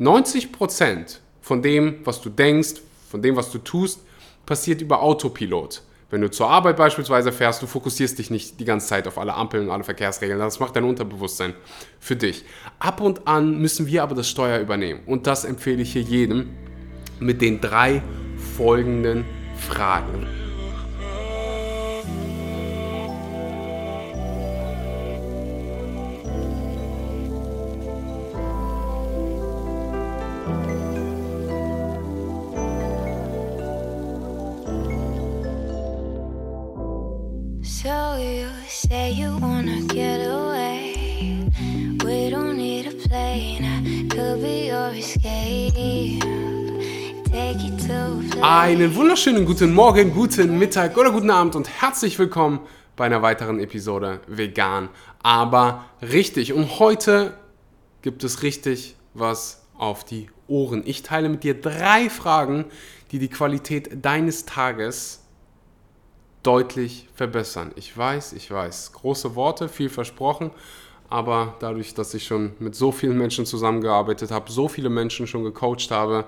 90% 0.00 1.18
von 1.40 1.62
dem, 1.62 2.00
was 2.04 2.20
du 2.20 2.30
denkst, 2.30 2.82
von 3.10 3.22
dem, 3.22 3.36
was 3.36 3.50
du 3.50 3.58
tust, 3.58 4.00
passiert 4.44 4.80
über 4.80 5.02
Autopilot. 5.02 5.82
Wenn 6.08 6.20
du 6.20 6.30
zur 6.30 6.48
Arbeit 6.48 6.76
beispielsweise 6.76 7.32
fährst, 7.32 7.62
du 7.62 7.66
fokussierst 7.66 8.18
dich 8.18 8.30
nicht 8.30 8.60
die 8.60 8.64
ganze 8.64 8.86
Zeit 8.86 9.08
auf 9.08 9.18
alle 9.18 9.34
Ampeln 9.34 9.64
und 9.64 9.70
alle 9.70 9.82
Verkehrsregeln. 9.82 10.38
Das 10.38 10.60
macht 10.60 10.76
dein 10.76 10.84
Unterbewusstsein 10.84 11.54
für 11.98 12.14
dich. 12.14 12.44
Ab 12.78 13.00
und 13.00 13.26
an 13.26 13.58
müssen 13.58 13.88
wir 13.88 14.04
aber 14.04 14.14
das 14.14 14.28
Steuer 14.28 14.60
übernehmen. 14.60 15.00
Und 15.06 15.26
das 15.26 15.44
empfehle 15.44 15.82
ich 15.82 15.92
hier 15.92 16.02
jedem 16.02 16.50
mit 17.18 17.42
den 17.42 17.60
drei 17.60 18.02
folgenden 18.56 19.24
Fragen. 19.56 20.45
Einen 48.42 48.96
wunderschönen 48.96 49.44
guten 49.44 49.72
Morgen, 49.72 50.12
guten 50.12 50.58
Mittag 50.58 50.96
oder 50.96 51.12
guten 51.12 51.30
Abend 51.30 51.54
und 51.54 51.68
herzlich 51.68 52.18
willkommen 52.18 52.60
bei 52.96 53.06
einer 53.06 53.22
weiteren 53.22 53.60
Episode 53.60 54.20
Vegan, 54.26 54.88
aber 55.22 55.84
richtig. 56.02 56.52
Und 56.52 56.80
heute 56.80 57.34
gibt 58.02 58.24
es 58.24 58.42
richtig 58.42 58.96
was 59.14 59.62
auf 59.78 60.04
die 60.04 60.28
Ohren. 60.48 60.82
Ich 60.84 61.02
teile 61.02 61.28
mit 61.28 61.44
dir 61.44 61.60
drei 61.60 62.10
Fragen, 62.10 62.64
die 63.12 63.20
die 63.20 63.28
Qualität 63.28 64.04
deines 64.04 64.46
Tages 64.46 65.22
deutlich 66.42 67.08
verbessern. 67.14 67.70
Ich 67.76 67.96
weiß, 67.96 68.32
ich 68.32 68.50
weiß, 68.50 68.92
große 68.94 69.36
Worte, 69.36 69.68
viel 69.68 69.90
versprochen, 69.90 70.50
aber 71.08 71.54
dadurch, 71.60 71.94
dass 71.94 72.14
ich 72.14 72.24
schon 72.24 72.54
mit 72.58 72.74
so 72.74 72.90
vielen 72.90 73.16
Menschen 73.16 73.46
zusammengearbeitet 73.46 74.32
habe, 74.32 74.50
so 74.50 74.66
viele 74.66 74.90
Menschen 74.90 75.26
schon 75.28 75.44
gecoacht 75.44 75.90
habe, 75.90 76.24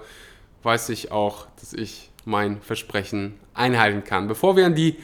weiß 0.62 0.88
ich 0.90 1.12
auch, 1.12 1.46
dass 1.60 1.72
ich 1.72 2.10
mein 2.24 2.60
Versprechen 2.60 3.34
einhalten 3.54 4.04
kann. 4.04 4.28
Bevor 4.28 4.56
wir 4.56 4.66
an 4.66 4.74
die 4.74 4.96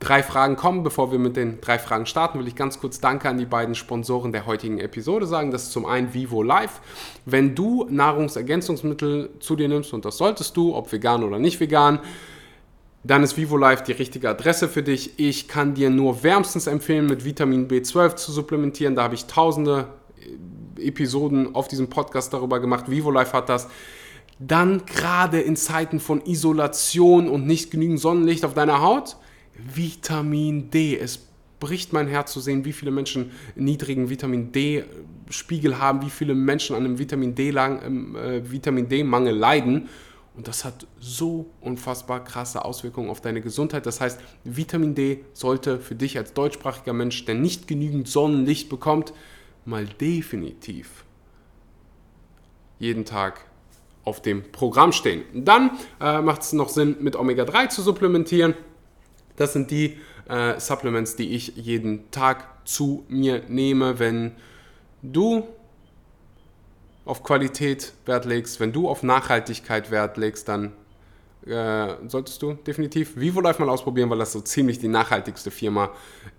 drei 0.00 0.22
Fragen 0.22 0.56
kommen, 0.56 0.82
bevor 0.82 1.10
wir 1.10 1.18
mit 1.18 1.36
den 1.36 1.60
drei 1.60 1.78
Fragen 1.78 2.06
starten, 2.06 2.38
will 2.38 2.46
ich 2.46 2.54
ganz 2.54 2.80
kurz 2.80 3.00
Danke 3.00 3.28
an 3.28 3.38
die 3.38 3.46
beiden 3.46 3.74
Sponsoren 3.74 4.32
der 4.32 4.46
heutigen 4.46 4.78
Episode 4.78 5.26
sagen. 5.26 5.50
Das 5.50 5.64
ist 5.64 5.72
zum 5.72 5.86
einen 5.86 6.14
Vivo 6.14 6.42
Life. 6.42 6.80
Wenn 7.24 7.54
du 7.54 7.86
Nahrungsergänzungsmittel 7.90 9.30
zu 9.40 9.56
dir 9.56 9.68
nimmst, 9.68 9.92
und 9.92 10.04
das 10.04 10.16
solltest 10.16 10.56
du, 10.56 10.74
ob 10.74 10.90
vegan 10.92 11.24
oder 11.24 11.38
nicht 11.38 11.58
vegan, 11.60 12.00
dann 13.04 13.22
ist 13.22 13.36
Vivo 13.36 13.56
Life 13.56 13.84
die 13.84 13.92
richtige 13.92 14.28
Adresse 14.28 14.68
für 14.68 14.82
dich. 14.82 15.18
Ich 15.18 15.48
kann 15.48 15.74
dir 15.74 15.90
nur 15.90 16.22
wärmstens 16.22 16.66
empfehlen, 16.66 17.06
mit 17.06 17.24
Vitamin 17.24 17.68
B12 17.68 18.16
zu 18.16 18.32
supplementieren. 18.32 18.96
Da 18.96 19.04
habe 19.04 19.14
ich 19.14 19.26
tausende 19.26 19.88
Episoden 20.78 21.54
auf 21.54 21.68
diesem 21.68 21.88
Podcast 21.88 22.32
darüber 22.32 22.60
gemacht. 22.60 22.90
Vivo 22.90 23.10
Life 23.10 23.32
hat 23.32 23.48
das 23.48 23.68
dann 24.38 24.86
gerade 24.86 25.40
in 25.40 25.56
Zeiten 25.56 26.00
von 26.00 26.24
Isolation 26.24 27.28
und 27.28 27.46
nicht 27.46 27.70
genügend 27.70 28.00
Sonnenlicht 28.00 28.44
auf 28.44 28.54
deiner 28.54 28.80
Haut, 28.80 29.16
Vitamin 29.54 30.70
D. 30.70 30.96
Es 30.96 31.28
bricht 31.58 31.92
mein 31.92 32.06
Herz 32.06 32.32
zu 32.32 32.40
sehen, 32.40 32.64
wie 32.64 32.72
viele 32.72 32.90
Menschen 32.90 33.32
niedrigen 33.56 34.10
Vitamin 34.10 34.52
D-Spiegel 34.52 35.78
haben, 35.78 36.02
wie 36.02 36.10
viele 36.10 36.34
Menschen 36.34 36.76
an 36.76 36.84
einem 36.84 36.98
Vitamin 36.98 37.34
D-Mangel 37.34 39.32
äh, 39.32 39.34
D 39.34 39.40
leiden. 39.40 39.88
Und 40.36 40.46
das 40.46 40.64
hat 40.64 40.86
so 41.00 41.50
unfassbar 41.60 42.22
krasse 42.22 42.64
Auswirkungen 42.64 43.10
auf 43.10 43.20
deine 43.20 43.40
Gesundheit. 43.40 43.86
Das 43.86 44.00
heißt, 44.00 44.20
Vitamin 44.44 44.94
D 44.94 45.24
sollte 45.32 45.80
für 45.80 45.96
dich 45.96 46.16
als 46.16 46.32
deutschsprachiger 46.32 46.92
Mensch, 46.92 47.24
der 47.24 47.34
nicht 47.34 47.66
genügend 47.66 48.06
Sonnenlicht 48.06 48.68
bekommt, 48.68 49.12
mal 49.64 49.84
definitiv 50.00 51.04
jeden 52.78 53.04
Tag 53.04 53.47
auf 54.08 54.22
dem 54.22 54.50
Programm 54.50 54.92
stehen. 54.92 55.22
Dann 55.34 55.70
äh, 56.00 56.22
macht 56.22 56.42
es 56.42 56.54
noch 56.54 56.70
Sinn, 56.70 56.96
mit 57.00 57.14
Omega-3 57.14 57.68
zu 57.68 57.82
supplementieren. 57.82 58.54
Das 59.36 59.52
sind 59.52 59.70
die 59.70 59.98
äh, 60.28 60.58
Supplements, 60.58 61.14
die 61.14 61.34
ich 61.34 61.56
jeden 61.56 62.10
Tag 62.10 62.66
zu 62.66 63.04
mir 63.08 63.42
nehme. 63.48 63.98
Wenn 63.98 64.32
du 65.02 65.46
auf 67.04 67.22
Qualität 67.22 67.92
Wert 68.06 68.24
legst, 68.24 68.60
wenn 68.60 68.72
du 68.72 68.88
auf 68.88 69.02
Nachhaltigkeit 69.02 69.90
Wert 69.90 70.16
legst, 70.16 70.48
dann 70.48 70.72
äh, 71.46 72.08
solltest 72.08 72.42
du 72.42 72.54
definitiv 72.54 73.16
VivoLife 73.16 73.62
mal 73.62 73.70
ausprobieren, 73.70 74.10
weil 74.10 74.18
das 74.18 74.32
so 74.32 74.40
ziemlich 74.40 74.78
die 74.78 74.88
nachhaltigste 74.88 75.50
Firma 75.50 75.90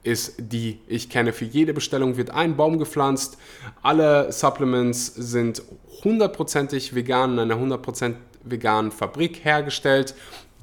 ist, 0.04 0.36
die 0.38 0.80
ich 0.88 1.10
kenne. 1.10 1.34
Für 1.34 1.46
jede 1.46 1.74
Bestellung 1.74 2.18
wird 2.18 2.32
ein 2.32 2.56
Baum 2.56 2.78
gepflanzt. 2.80 3.38
Alle 3.82 4.32
Supplements 4.32 5.08
sind 5.16 5.64
hundertprozentig 6.04 6.96
vegan 6.96 7.34
in 7.34 7.52
einer 7.52 7.56
100% 7.56 8.16
veganen 8.44 8.92
Fabrik 8.92 9.44
hergestellt. 9.44 10.16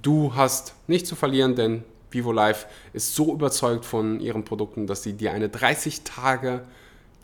Du 0.02 0.34
hast 0.34 0.74
nichts 0.86 1.08
zu 1.08 1.16
verlieren, 1.16 1.54
denn 1.54 1.84
VivoLife 2.10 2.66
ist 2.92 3.14
so 3.14 3.32
überzeugt 3.32 3.84
von 3.84 4.20
ihren 4.20 4.44
Produkten, 4.44 4.86
dass 4.86 5.02
sie 5.02 5.14
dir 5.14 5.32
eine 5.32 5.48
30 5.48 6.02
Tage 6.02 6.62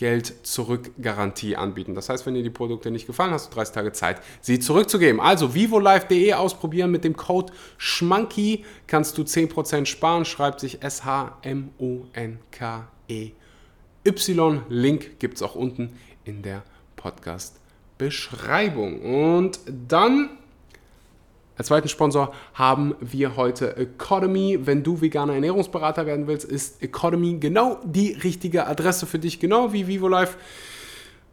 Geld-Zurück-Garantie 0.03 1.55
anbieten. 1.55 1.95
Das 1.95 2.09
heißt, 2.09 2.27
wenn 2.27 2.35
dir 2.35 2.43
die 2.43 2.51
Produkte 2.51 2.91
nicht 2.91 3.07
gefallen, 3.07 3.31
hast 3.31 3.53
du 3.53 3.55
30 3.55 3.73
Tage 3.73 3.93
Zeit, 3.93 4.21
sie 4.41 4.59
zurückzugeben. 4.59 5.21
Also 5.21 5.55
vivolife.de 5.55 6.33
ausprobieren 6.33 6.91
mit 6.91 7.05
dem 7.05 7.15
Code 7.15 7.53
SCHMANKY 7.79 8.65
kannst 8.89 9.17
du 9.17 9.23
10% 9.23 9.87
sparen. 9.87 10.25
Schreibt 10.25 10.59
sich 10.59 10.83
S-H-M-O-N-K-E-Y. 10.83 11.33
Link 14.69 15.21
gibt 15.21 15.37
es 15.37 15.43
auch 15.43 15.55
unten 15.55 15.93
in 16.25 16.43
der 16.43 16.65
Podcast-Beschreibung. 16.97 19.03
Und 19.03 19.61
dann 19.89 20.31
als 21.63 21.69
zweiten 21.69 21.89
Sponsor 21.89 22.35
haben 22.55 22.97
wir 22.99 23.37
heute 23.37 23.77
Economy. 23.77 24.59
Wenn 24.65 24.83
du 24.83 25.01
veganer 25.01 25.35
Ernährungsberater 25.35 26.07
werden 26.07 26.27
willst, 26.27 26.45
ist 26.45 26.83
Economy 26.83 27.39
genau 27.39 27.79
die 27.85 28.15
richtige 28.15 28.67
Adresse 28.67 29.07
für 29.07 29.21
dich, 29.21 29.39
genau 29.39 29.73
wie 29.73 29.87
VivoLife. 29.87 30.37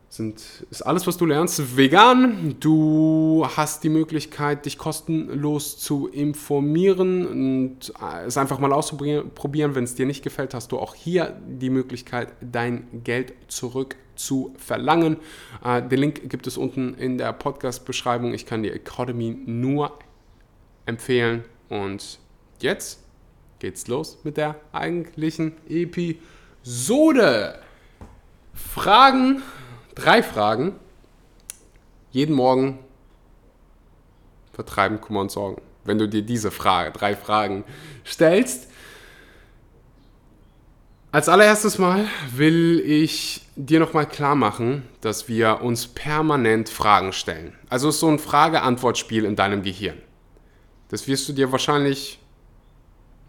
Sind, 0.07 0.39
ist 0.69 0.83
alles, 0.83 1.07
was 1.07 1.17
du 1.17 1.25
lernst, 1.25 1.75
vegan. 1.75 2.57
Du 2.59 3.43
hast 3.57 3.83
die 3.83 3.89
Möglichkeit, 3.89 4.67
dich 4.67 4.77
kostenlos 4.77 5.79
zu 5.79 6.07
informieren 6.07 7.25
und 7.25 7.91
es 8.27 8.37
einfach 8.37 8.59
mal 8.59 8.71
auszuprobieren. 8.71 9.73
Wenn 9.73 9.83
es 9.83 9.95
dir 9.95 10.05
nicht 10.05 10.23
gefällt, 10.23 10.53
hast 10.53 10.71
du 10.71 10.77
auch 10.77 10.93
hier 10.93 11.39
die 11.47 11.71
Möglichkeit, 11.71 12.33
dein 12.39 13.01
Geld 13.03 13.33
zurück 13.47 13.95
zu 14.15 14.53
verlangen. 14.57 15.17
Äh, 15.63 15.81
den 15.81 15.99
Link 15.99 16.29
gibt 16.29 16.45
es 16.45 16.57
unten 16.57 16.93
in 16.95 17.17
der 17.17 17.33
Podcast-Beschreibung. 17.33 18.33
Ich 18.33 18.45
kann 18.45 18.61
dir 18.61 18.73
Economy 18.73 19.35
nur 19.45 19.97
empfehlen. 20.85 21.43
Und 21.69 22.19
jetzt 22.59 23.03
geht's 23.59 23.87
los 23.87 24.19
mit 24.23 24.37
der 24.37 24.55
eigentlichen 24.71 25.53
Episode. 25.69 27.59
Fragen, 28.53 29.41
drei 29.95 30.23
Fragen. 30.23 30.75
Jeden 32.11 32.35
Morgen 32.35 32.79
vertreiben 34.53 34.99
Kummer 34.99 35.21
und 35.21 35.31
Sorgen. 35.31 35.61
Wenn 35.85 35.97
du 35.97 36.07
dir 36.09 36.21
diese 36.21 36.51
Frage, 36.51 36.91
drei 36.91 37.15
Fragen 37.15 37.63
stellst. 38.05 38.67
Als 41.11 41.29
allererstes 41.29 41.77
Mal 41.77 42.07
will 42.35 42.79
ich 42.85 43.47
dir 43.55 43.79
nochmal 43.79 44.05
klar 44.05 44.35
machen, 44.35 44.83
dass 45.01 45.27
wir 45.27 45.61
uns 45.61 45.87
permanent 45.87 46.69
Fragen 46.69 47.13
stellen. 47.13 47.55
Also 47.69 47.89
ist 47.89 47.99
so 47.99 48.09
ein 48.09 48.19
Frage-Antwort-Spiel 48.19 49.25
in 49.25 49.35
deinem 49.35 49.63
Gehirn. 49.63 49.97
Das 50.89 51.07
wirst 51.07 51.29
du 51.29 51.33
dir 51.33 51.51
wahrscheinlich 51.51 52.19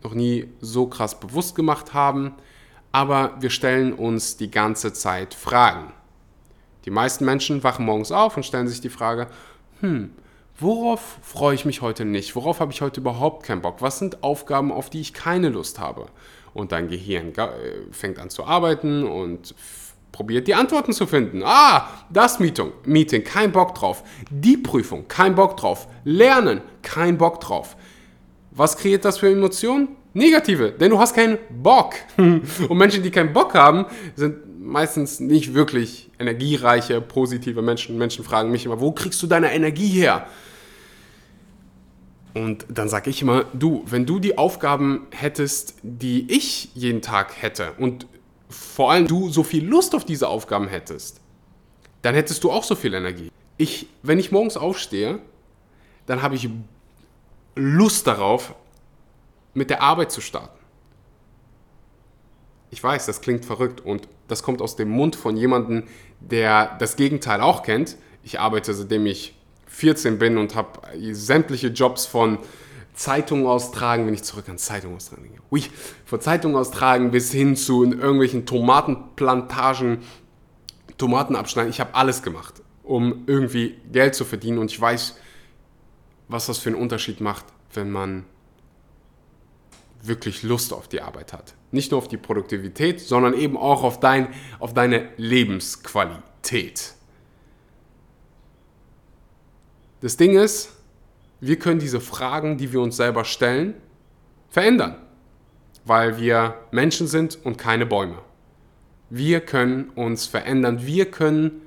noch 0.02 0.14
nie 0.14 0.48
so 0.60 0.86
krass 0.86 1.20
bewusst 1.20 1.54
gemacht 1.54 1.94
haben, 1.94 2.32
aber 2.90 3.36
wir 3.40 3.50
stellen 3.50 3.92
uns 3.92 4.36
die 4.36 4.50
ganze 4.50 4.92
Zeit 4.92 5.34
Fragen. 5.34 5.92
Die 6.86 6.90
meisten 6.90 7.24
Menschen 7.24 7.62
wachen 7.62 7.84
morgens 7.84 8.10
auf 8.10 8.36
und 8.36 8.44
stellen 8.44 8.66
sich 8.66 8.80
die 8.80 8.88
Frage, 8.88 9.28
hm, 9.80 10.10
worauf 10.58 11.18
freue 11.22 11.54
ich 11.54 11.66
mich 11.66 11.82
heute 11.82 12.06
nicht? 12.06 12.34
Worauf 12.34 12.60
habe 12.60 12.72
ich 12.72 12.80
heute 12.80 13.00
überhaupt 13.00 13.44
keinen 13.44 13.60
Bock? 13.60 13.82
Was 13.82 13.98
sind 13.98 14.22
Aufgaben, 14.22 14.72
auf 14.72 14.88
die 14.88 15.02
ich 15.02 15.12
keine 15.12 15.50
Lust 15.50 15.78
habe? 15.78 16.06
Und 16.54 16.72
dein 16.72 16.88
Gehirn 16.88 17.34
äh, 17.36 17.48
fängt 17.92 18.18
an 18.18 18.30
zu 18.30 18.44
arbeiten 18.44 19.04
und 19.04 19.54
probiert 20.10 20.48
die 20.48 20.54
Antworten 20.54 20.92
zu 20.92 21.06
finden. 21.06 21.42
Ah, 21.44 21.88
das 22.10 22.40
Meeting, 22.40 22.72
Meeting, 22.84 23.22
kein 23.22 23.52
Bock 23.52 23.74
drauf. 23.74 24.02
Die 24.30 24.56
Prüfung, 24.56 25.06
kein 25.06 25.34
Bock 25.34 25.56
drauf. 25.56 25.86
Lernen, 26.04 26.62
kein 26.90 27.18
Bock 27.18 27.40
drauf. 27.40 27.76
Was 28.50 28.76
kreiert 28.76 29.04
das 29.04 29.18
für 29.18 29.30
Emotionen? 29.30 29.88
Negative, 30.12 30.72
denn 30.72 30.90
du 30.90 30.98
hast 30.98 31.14
keinen 31.14 31.38
Bock. 31.50 31.94
Und 32.16 32.72
Menschen, 32.72 33.04
die 33.04 33.12
keinen 33.12 33.32
Bock 33.32 33.54
haben, 33.54 33.86
sind 34.16 34.60
meistens 34.60 35.20
nicht 35.20 35.54
wirklich 35.54 36.10
energiereiche, 36.18 37.00
positive 37.00 37.62
Menschen. 37.62 37.96
Menschen 37.96 38.24
fragen 38.24 38.50
mich 38.50 38.66
immer, 38.66 38.80
wo 38.80 38.90
kriegst 38.90 39.22
du 39.22 39.28
deine 39.28 39.52
Energie 39.52 39.86
her? 39.86 40.26
Und 42.34 42.66
dann 42.68 42.88
sage 42.88 43.10
ich 43.10 43.22
immer, 43.22 43.44
du, 43.52 43.84
wenn 43.86 44.04
du 44.04 44.18
die 44.18 44.36
Aufgaben 44.36 45.06
hättest, 45.10 45.74
die 45.82 46.30
ich 46.30 46.70
jeden 46.74 47.02
Tag 47.02 47.40
hätte 47.40 47.72
und 47.78 48.06
vor 48.48 48.90
allem 48.90 49.06
du 49.06 49.28
so 49.28 49.44
viel 49.44 49.64
Lust 49.64 49.94
auf 49.94 50.04
diese 50.04 50.28
Aufgaben 50.28 50.68
hättest, 50.68 51.20
dann 52.02 52.14
hättest 52.14 52.42
du 52.42 52.50
auch 52.50 52.64
so 52.64 52.74
viel 52.74 52.94
Energie. 52.94 53.30
Ich, 53.56 53.86
wenn 54.02 54.18
ich 54.18 54.32
morgens 54.32 54.56
aufstehe, 54.56 55.20
dann 56.06 56.22
habe 56.22 56.34
ich 56.34 56.48
Lust 57.60 58.06
darauf, 58.06 58.54
mit 59.52 59.68
der 59.68 59.82
Arbeit 59.82 60.10
zu 60.10 60.22
starten. 60.22 60.58
Ich 62.70 62.82
weiß, 62.82 63.04
das 63.04 63.20
klingt 63.20 63.44
verrückt 63.44 63.80
und 63.82 64.08
das 64.28 64.42
kommt 64.42 64.62
aus 64.62 64.76
dem 64.76 64.88
Mund 64.88 65.14
von 65.14 65.36
jemandem, 65.36 65.84
der 66.20 66.76
das 66.78 66.96
Gegenteil 66.96 67.42
auch 67.42 67.62
kennt. 67.62 67.96
Ich 68.22 68.40
arbeite 68.40 68.72
seitdem 68.72 69.04
ich 69.04 69.36
14 69.66 70.18
bin 70.18 70.38
und 70.38 70.54
habe 70.54 70.80
sämtliche 71.12 71.68
Jobs 71.68 72.06
von 72.06 72.38
Zeitungen 72.94 73.46
austragen, 73.46 74.06
wenn 74.06 74.14
ich 74.14 74.22
zurück 74.22 74.48
an 74.48 74.56
Zeitungen 74.56 74.96
austragen 74.96 75.24
denke. 75.24 75.42
Ui, 75.50 75.62
von 76.06 76.20
Zeitungen 76.20 76.56
austragen 76.56 77.10
bis 77.10 77.30
hin 77.30 77.56
zu 77.56 77.84
irgendwelchen 77.84 78.46
Tomatenplantagen, 78.46 79.98
Tomaten 80.96 81.36
abschneiden. 81.36 81.70
Ich 81.70 81.80
habe 81.80 81.94
alles 81.94 82.22
gemacht, 82.22 82.62
um 82.82 83.24
irgendwie 83.26 83.76
Geld 83.92 84.14
zu 84.14 84.24
verdienen 84.24 84.58
und 84.58 84.70
ich 84.70 84.80
weiß, 84.80 85.16
was 86.30 86.46
das 86.46 86.58
für 86.58 86.70
einen 86.70 86.78
Unterschied 86.78 87.20
macht, 87.20 87.44
wenn 87.74 87.90
man 87.90 88.24
wirklich 90.02 90.42
Lust 90.42 90.72
auf 90.72 90.88
die 90.88 91.02
Arbeit 91.02 91.32
hat. 91.32 91.54
Nicht 91.72 91.90
nur 91.90 91.98
auf 91.98 92.08
die 92.08 92.16
Produktivität, 92.16 93.00
sondern 93.00 93.34
eben 93.34 93.56
auch 93.56 93.82
auf, 93.82 94.00
dein, 94.00 94.28
auf 94.58 94.72
deine 94.72 95.08
Lebensqualität. 95.16 96.94
Das 100.00 100.16
Ding 100.16 100.36
ist, 100.36 100.72
wir 101.40 101.58
können 101.58 101.80
diese 101.80 102.00
Fragen, 102.00 102.56
die 102.56 102.72
wir 102.72 102.80
uns 102.80 102.96
selber 102.96 103.24
stellen, 103.24 103.74
verändern, 104.48 104.96
weil 105.84 106.18
wir 106.18 106.54
Menschen 106.70 107.06
sind 107.06 107.38
und 107.44 107.58
keine 107.58 107.86
Bäume. 107.86 108.18
Wir 109.10 109.40
können 109.40 109.90
uns 109.90 110.26
verändern, 110.26 110.86
wir 110.86 111.10
können 111.10 111.62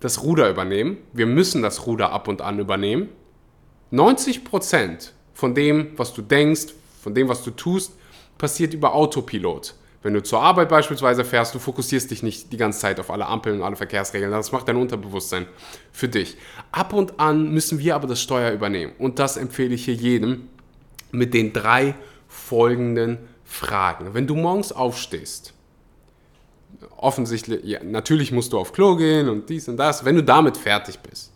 das 0.00 0.22
Ruder 0.22 0.48
übernehmen, 0.50 0.98
wir 1.12 1.26
müssen 1.26 1.62
das 1.62 1.86
Ruder 1.86 2.10
ab 2.10 2.26
und 2.28 2.40
an 2.40 2.58
übernehmen. 2.58 3.08
90% 3.92 5.10
von 5.34 5.54
dem, 5.54 5.92
was 5.96 6.14
du 6.14 6.22
denkst, 6.22 6.74
von 7.02 7.14
dem, 7.14 7.28
was 7.28 7.42
du 7.42 7.50
tust, 7.50 7.92
passiert 8.38 8.74
über 8.74 8.94
Autopilot. 8.94 9.74
Wenn 10.02 10.14
du 10.14 10.22
zur 10.22 10.40
Arbeit 10.40 10.70
beispielsweise 10.70 11.24
fährst, 11.26 11.54
du 11.54 11.58
fokussierst 11.58 12.10
dich 12.10 12.22
nicht 12.22 12.52
die 12.52 12.56
ganze 12.56 12.80
Zeit 12.80 12.98
auf 12.98 13.10
alle 13.10 13.26
Ampeln 13.26 13.56
und 13.56 13.62
alle 13.62 13.76
Verkehrsregeln. 13.76 14.32
Das 14.32 14.50
macht 14.50 14.66
dein 14.66 14.76
Unterbewusstsein 14.76 15.46
für 15.92 16.08
dich. 16.08 16.38
Ab 16.72 16.94
und 16.94 17.20
an 17.20 17.50
müssen 17.52 17.78
wir 17.78 17.94
aber 17.94 18.06
das 18.06 18.22
Steuer 18.22 18.52
übernehmen. 18.52 18.92
Und 18.98 19.18
das 19.18 19.36
empfehle 19.36 19.74
ich 19.74 19.84
hier 19.84 19.94
jedem 19.94 20.48
mit 21.12 21.34
den 21.34 21.52
drei 21.52 21.94
folgenden 22.28 23.18
Fragen. 23.44 24.14
Wenn 24.14 24.26
du 24.26 24.36
morgens 24.36 24.72
aufstehst, 24.72 25.52
offensichtlich, 26.96 27.64
ja, 27.64 27.82
natürlich 27.82 28.32
musst 28.32 28.52
du 28.52 28.58
auf 28.58 28.72
Klo 28.72 28.96
gehen 28.96 29.28
und 29.28 29.48
dies 29.48 29.68
und 29.68 29.76
das. 29.76 30.04
Wenn 30.04 30.16
du 30.16 30.22
damit 30.22 30.56
fertig 30.56 30.98
bist, 31.00 31.32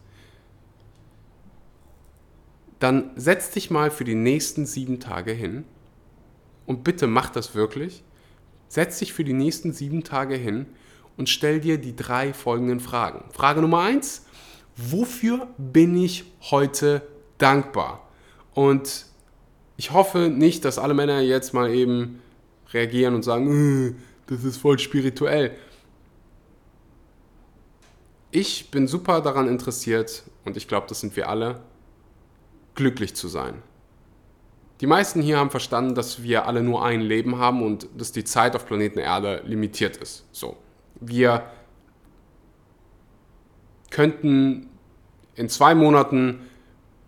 dann 2.78 3.10
setz 3.16 3.50
dich 3.50 3.70
mal 3.70 3.90
für 3.90 4.04
die 4.04 4.14
nächsten 4.14 4.66
sieben 4.66 5.00
Tage 5.00 5.32
hin 5.32 5.64
und 6.66 6.84
bitte 6.84 7.06
mach 7.06 7.31
das 7.31 7.54
wirklich 7.54 8.04
Setz 8.75 8.98
dich 8.98 9.12
für 9.12 9.22
die 9.22 9.34
nächsten 9.34 9.72
sieben 9.72 10.02
Tage 10.02 10.34
hin 10.34 10.66
und 11.16 11.28
stell 11.28 11.60
dir 11.60 11.78
die 11.78 11.94
drei 11.94 12.32
folgenden 12.32 12.80
Fragen. 12.80 13.25
Frage 13.32 13.60
Nummer 13.60 13.82
eins: 13.82 14.26
Wofür 14.76 15.46
bin 15.58 15.96
ich 15.96 16.25
heute 16.50 17.02
dankbar? 17.38 18.08
Und 18.52 19.06
ich 19.76 19.92
hoffe 19.92 20.28
nicht, 20.28 20.64
dass 20.64 20.80
alle 20.80 20.92
Männer 20.92 21.20
jetzt 21.20 21.54
mal 21.54 21.70
eben 21.70 22.20
reagieren 22.72 23.14
und 23.14 23.22
sagen, 23.22 23.90
äh, 23.90 23.94
das 24.26 24.44
ist 24.44 24.56
voll 24.56 24.79
spirituell. 24.79 25.56
Ich 28.31 28.71
bin 28.71 28.88
super 28.88 29.21
daran 29.21 29.49
interessiert, 29.49 30.25
und 30.44 30.56
ich 30.56 30.67
glaube, 30.67 30.87
das 30.88 31.00
sind 31.00 31.15
wir 31.17 31.29
alle, 31.29 31.61
glücklich 32.75 33.15
zu 33.15 33.29
sein. 33.29 33.62
Die 34.81 34.87
meisten 34.87 35.23
hier 35.23 35.38
haben 35.38 35.50
verstanden, 35.50 35.94
dass 35.94 36.23
wir 36.23 36.47
alle 36.47 36.62
nur 36.62 36.85
ein 36.85 37.00
Leben 37.00 37.38
haben 37.38 37.62
und 37.62 37.88
dass 37.97 38.11
die 38.11 38.25
Zeit 38.25 38.56
auf 38.56 38.67
Planeten 38.67 38.99
Erde 38.99 39.43
limitiert 39.47 39.97
ist. 39.99 40.26
So. 40.32 40.56
Wir 41.00 41.44
könnten 43.91 44.69
in 45.37 45.49
zwei 45.49 45.75
Monaten 45.75 46.41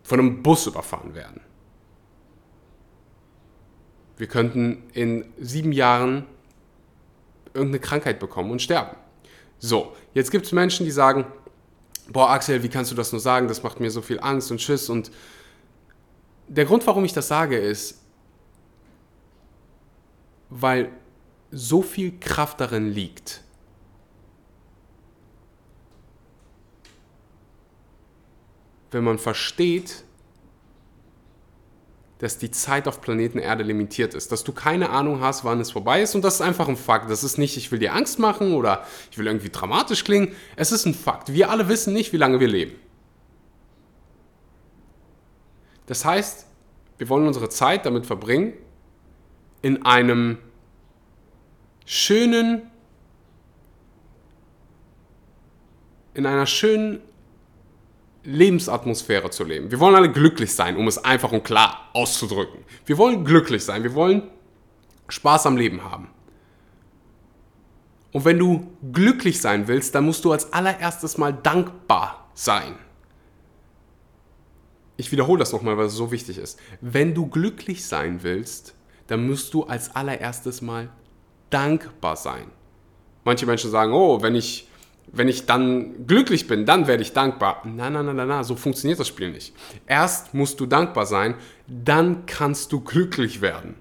von 0.05 0.21
einem 0.21 0.43
Bus 0.43 0.69
überfahren 0.69 1.15
werden. 1.15 1.41
Wir 4.17 4.29
könnten 4.29 4.85
in 4.93 5.25
sieben 5.39 5.73
Jahren 5.73 6.25
irgendeine 7.57 7.81
Krankheit 7.81 8.19
bekommen 8.19 8.51
und 8.51 8.63
sterben. 8.63 8.97
So, 9.59 9.95
jetzt 10.15 10.31
gibt 10.31 10.47
es 10.47 10.53
Menschen, 10.53 10.85
die 10.85 10.93
sagen, 10.93 11.27
boah 12.09 12.31
Axel, 12.31 12.63
wie 12.63 12.69
kannst 12.69 12.91
du 12.91 12.95
das 12.95 13.13
nur 13.13 13.21
sagen? 13.21 13.49
Das 13.49 13.63
macht 13.63 13.81
mir 13.81 13.91
so 13.91 14.03
viel 14.03 14.21
Angst 14.21 14.51
und 14.51 14.61
Schiss 14.61 14.89
und 14.89 15.11
der 16.49 16.65
Grund, 16.65 16.87
warum 16.87 17.05
ich 17.05 17.13
das 17.13 17.29
sage, 17.29 17.59
ist, 17.59 18.03
weil 20.49 20.93
so 21.51 21.83
viel 21.83 22.19
Kraft 22.21 22.61
darin 22.61 22.91
liegt, 22.91 23.43
wenn 28.91 29.05
man 29.05 29.19
versteht, 29.19 30.05
dass 32.19 32.39
die 32.39 32.51
Zeit 32.51 32.89
auf 32.89 33.01
Planeten 33.01 33.39
Erde 33.39 33.63
limitiert 33.63 34.15
ist, 34.15 34.33
dass 34.33 34.43
du 34.43 34.53
keine 34.53 34.91
Ahnung 34.91 35.21
hast, 35.21 35.45
wann 35.45 35.61
es 35.61 35.71
vorbei 35.71 36.03
ist 36.03 36.15
und 36.15 36.23
das 36.23 36.37
ist 36.37 36.41
einfach 36.41 36.69
ein 36.69 36.77
Fakt. 36.77 37.11
Das 37.11 37.23
ist 37.23 37.37
nicht, 37.37 37.57
ich 37.57 37.71
will 37.71 37.79
dir 37.79 37.95
Angst 37.95 38.19
machen 38.19 38.55
oder 38.55 38.85
ich 39.11 39.19
will 39.19 39.27
irgendwie 39.27 39.51
dramatisch 39.51 40.03
klingen. 40.05 40.35
Es 40.57 40.73
ist 40.73 40.87
ein 40.87 40.95
Fakt. 40.95 41.33
Wir 41.33 41.51
alle 41.51 41.69
wissen 41.69 41.93
nicht, 41.93 42.13
wie 42.13 42.17
lange 42.17 42.41
wir 42.41 42.49
leben. 42.49 42.73
Das 45.87 46.05
heißt, 46.05 46.47
wir 46.99 47.09
wollen 47.09 47.27
unsere 47.27 47.49
Zeit 47.49 47.85
damit 47.85 48.07
verbringen, 48.07 48.55
in 49.61 49.85
einem 49.85 50.39
schönen, 51.85 52.63
in 56.15 56.25
einer 56.25 56.47
schönen 56.47 57.01
Lebensatmosphäre 58.27 59.31
zu 59.31 59.45
leben. 59.45 59.71
Wir 59.71 59.81
wollen 59.81 59.95
alle 59.95 60.13
glücklich 60.13 60.55
sein, 60.55 60.77
um 60.77 60.89
es 60.89 60.99
einfach 60.99 61.33
und 61.33 61.45
klar 61.45 61.89
auszudrücken. 61.93 62.65
Wir 62.85 62.99
wollen 62.99 63.25
glücklich 63.25 63.65
sein, 63.65 63.83
wir 63.83 63.95
wollen 63.95 64.25
Spaß 65.09 65.47
am 65.47 65.57
Leben 65.57 65.85
haben. 65.85 66.09
Und 68.13 68.25
wenn 68.25 68.39
du 68.39 68.73
glücklich 68.93 69.41
sein 69.41 69.69
willst, 69.69 69.95
dann 69.95 70.05
musst 70.05 70.25
du 70.25 70.33
als 70.33 70.53
allererstes 70.53 71.19
mal 71.19 71.33
dankbar 71.33 72.29
sein 72.35 72.77
ich 74.97 75.13
wiederhole 75.13 75.39
das 75.39 75.53
nochmal, 75.53 75.77
weil 75.77 75.87
es 75.87 75.95
so 75.95 76.11
wichtig 76.11 76.39
ist. 76.39 76.59
Wenn 76.81 77.15
du 77.15 77.27
glücklich 77.27 77.87
sein 77.87 78.23
willst, 78.23 78.75
dann 79.07 79.27
musst 79.27 79.55
du 79.55 79.65
als 79.65 79.95
allererstes 79.95 80.63
mal 80.63 80.89
dankbar 81.51 82.17
sein. 82.17 82.51
Manche 83.25 83.47
Menschen 83.47 83.71
sagen, 83.71 83.93
oh, 83.93 84.23
wenn 84.23 84.35
ich, 84.35 84.69
wenn 85.13 85.29
ich 85.29 85.47
dann 85.47 86.07
glücklich 86.07 86.47
bin, 86.47 86.67
dann 86.67 86.87
werde 86.87 87.03
ich 87.03 87.13
dankbar. 87.13 87.63
Nein, 87.65 87.93
nein, 87.93 88.07
nein, 88.07 88.17
nein, 88.17 88.29
nein, 88.29 88.45
so 88.45 88.57
funktioniert 88.57 89.01
das 89.01 89.09
Spiel 89.09 89.31
nicht. 89.31 89.55
Erst 89.87 90.35
musst 90.35 90.61
du 90.61 90.67
dankbar 90.67 91.07
sein, 91.07 91.35
dann 91.67 92.27
kannst 92.27 92.73
du 92.73 92.81
glücklich 92.81 93.41
werden. 93.41 93.77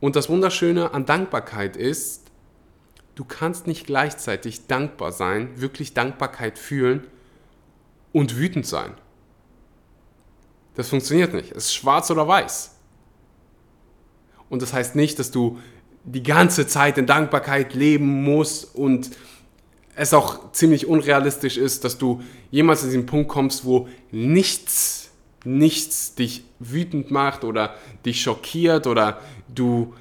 Und 0.00 0.16
das 0.16 0.28
Wunderschöne 0.28 0.94
an 0.94 1.06
Dankbarkeit 1.06 1.76
ist, 1.76 2.30
du 3.14 3.24
kannst 3.24 3.66
nicht 3.66 3.86
gleichzeitig 3.86 4.66
dankbar 4.66 5.12
sein, 5.12 5.60
wirklich 5.60 5.94
Dankbarkeit 5.94 6.58
fühlen 6.58 7.06
und 8.12 8.36
wütend 8.36 8.66
sein. 8.66 8.94
Das 10.74 10.88
funktioniert 10.88 11.34
nicht. 11.34 11.52
Es 11.52 11.66
ist 11.66 11.74
schwarz 11.74 12.10
oder 12.10 12.26
weiß. 12.26 12.74
Und 14.48 14.62
das 14.62 14.72
heißt 14.72 14.96
nicht, 14.96 15.18
dass 15.18 15.30
du 15.30 15.58
die 16.04 16.22
ganze 16.22 16.66
Zeit 16.66 16.98
in 16.98 17.06
Dankbarkeit 17.06 17.74
leben 17.74 18.22
musst 18.24 18.74
und 18.74 19.10
es 19.94 20.14
auch 20.14 20.52
ziemlich 20.52 20.86
unrealistisch 20.86 21.56
ist, 21.56 21.84
dass 21.84 21.98
du 21.98 22.22
jemals 22.50 22.82
an 22.82 22.88
diesen 22.88 23.06
Punkt 23.06 23.28
kommst, 23.28 23.64
wo 23.64 23.88
nichts, 24.10 25.10
nichts 25.44 26.14
dich 26.14 26.44
wütend 26.58 27.10
macht 27.10 27.44
oder 27.44 27.76
dich 28.04 28.22
schockiert 28.22 28.86
oder 28.86 29.20
du 29.48 29.94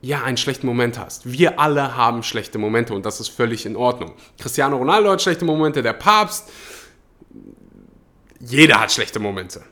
ja, 0.00 0.22
einen 0.22 0.36
schlechten 0.36 0.66
Moment 0.66 0.98
hast. 0.98 1.30
Wir 1.30 1.58
alle 1.58 1.96
haben 1.96 2.22
schlechte 2.22 2.58
Momente 2.58 2.94
und 2.94 3.04
das 3.04 3.20
ist 3.20 3.28
völlig 3.28 3.66
in 3.66 3.74
Ordnung. 3.74 4.12
Cristiano 4.38 4.76
Ronaldo 4.76 5.10
hat 5.10 5.22
schlechte 5.22 5.44
Momente, 5.44 5.82
der 5.82 5.92
Papst, 5.92 6.48
jeder 8.40 8.80
hat 8.80 8.92
schlechte 8.92 9.18
Momente. 9.18 9.62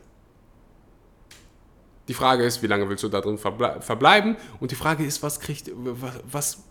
Die 2.09 2.15
Frage 2.15 2.45
ist, 2.45 2.63
wie 2.63 2.67
lange 2.67 2.89
willst 2.89 3.03
du 3.03 3.09
da 3.09 3.21
drin 3.21 3.39
verble 3.39 3.81
verbleiben? 3.81 4.37
Und 4.61 4.71
die 4.71 4.77
Frage 4.77 5.05
ist, 5.05 5.23
was 5.23 5.41
kriegt, 5.41 5.71
was, 5.75 6.21
was 6.31 6.65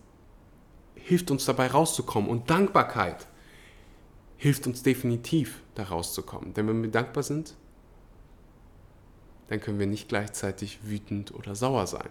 hilft 0.96 1.30
uns 1.30 1.46
dabei 1.46 1.68
rauszukommen? 1.68 2.30
Und 2.30 2.50
Dankbarkeit 2.50 3.28
hilft 4.38 4.66
uns 4.68 4.84
definitiv 4.84 5.62
da 5.76 5.84
rauszukommen. 5.84 6.54
Denn 6.54 6.68
wenn 6.68 6.82
wir 6.82 6.92
dankbar 6.92 7.24
sind, 7.24 7.56
dann 9.48 9.60
können 9.60 9.80
wir 9.80 9.88
nicht 9.88 10.10
gleichzeitig 10.10 10.80
wütend 10.84 11.34
oder 11.34 11.56
sauer 11.56 11.86
sein. 11.88 12.10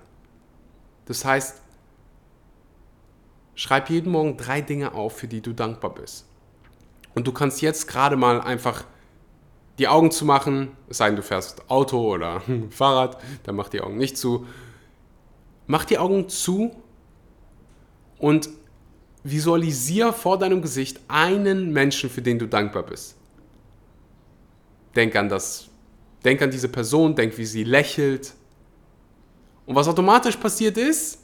Das 1.07 1.25
heißt, 1.25 1.61
schreib 3.55 3.91
jeden 3.91 4.13
Morgen 4.13 4.37
drei 4.37 4.61
Dinge 4.61 4.93
auf, 4.93 5.17
für 5.17 5.29
die 5.29 5.41
du 5.41 5.53
dankbar 5.53 5.95
bist. 5.95 6.27
Und 7.15 7.27
du 7.27 7.33
kannst 7.33 7.63
jetzt 7.63 7.89
gerade 7.89 8.17
mal 8.17 8.41
einfach 8.41 8.85
die 9.79 9.89
Augen 9.89 10.11
zu 10.11 10.25
machen, 10.25 10.77
es 10.89 10.99
sei 10.99 11.07
denn, 11.07 11.17
du 11.17 11.23
fährst 11.23 11.69
Auto 11.69 12.15
oder 12.15 12.43
Fahrrad, 12.71 13.21
dann 13.43 13.57
mach 13.57 13.69
die 13.69 13.81
Augen 13.81 13.97
nicht 13.97 14.17
zu. 14.17 14.47
Mach 15.67 15.85
die 15.85 15.99
Augen 15.99 16.29
zu 16.29 16.75
und 18.19 18.49
visualisier 19.25 20.13
vor 20.13 20.39
deinem 20.39 20.63
Gesicht 20.63 21.01
einen 21.09 21.73
Menschen, 21.73 22.11
für 22.11 22.23
den 22.23 22.39
du 22.39 22.47
dankbar 22.47 22.83
bist. 22.85 23.17
Denk 24.95 25.17
an 25.17 25.29
das, 25.29 25.69
denk 26.25 26.43
an 26.43 26.51
diese 26.51 26.69
Person, 26.69 27.17
denk, 27.17 27.37
wie 27.39 27.47
sie 27.47 27.65
lächelt. 27.65 28.35
Und 29.67 29.75
was 29.75 29.89
automatisch 29.89 30.37
passiert 30.37 30.77
ist, 30.77 31.19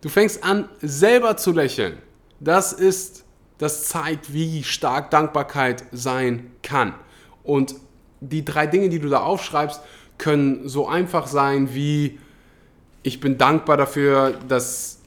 du 0.00 0.08
fängst 0.08 0.42
an, 0.42 0.68
selber 0.82 1.36
zu 1.36 1.52
lächeln. 1.52 1.98
Das 2.40 2.72
ist, 2.72 3.24
das 3.58 3.84
zeigt, 3.84 4.32
wie 4.32 4.64
stark 4.64 5.10
Dankbarkeit 5.10 5.84
sein 5.92 6.50
kann. 6.62 6.94
Und 7.44 7.76
die 8.28 8.44
drei 8.44 8.66
Dinge, 8.66 8.88
die 8.88 8.98
du 8.98 9.08
da 9.08 9.20
aufschreibst, 9.20 9.80
können 10.18 10.68
so 10.68 10.86
einfach 10.86 11.26
sein 11.26 11.74
wie, 11.74 12.18
ich 13.02 13.20
bin 13.20 13.38
dankbar 13.38 13.76
dafür, 13.76 14.34
dass 14.48 15.00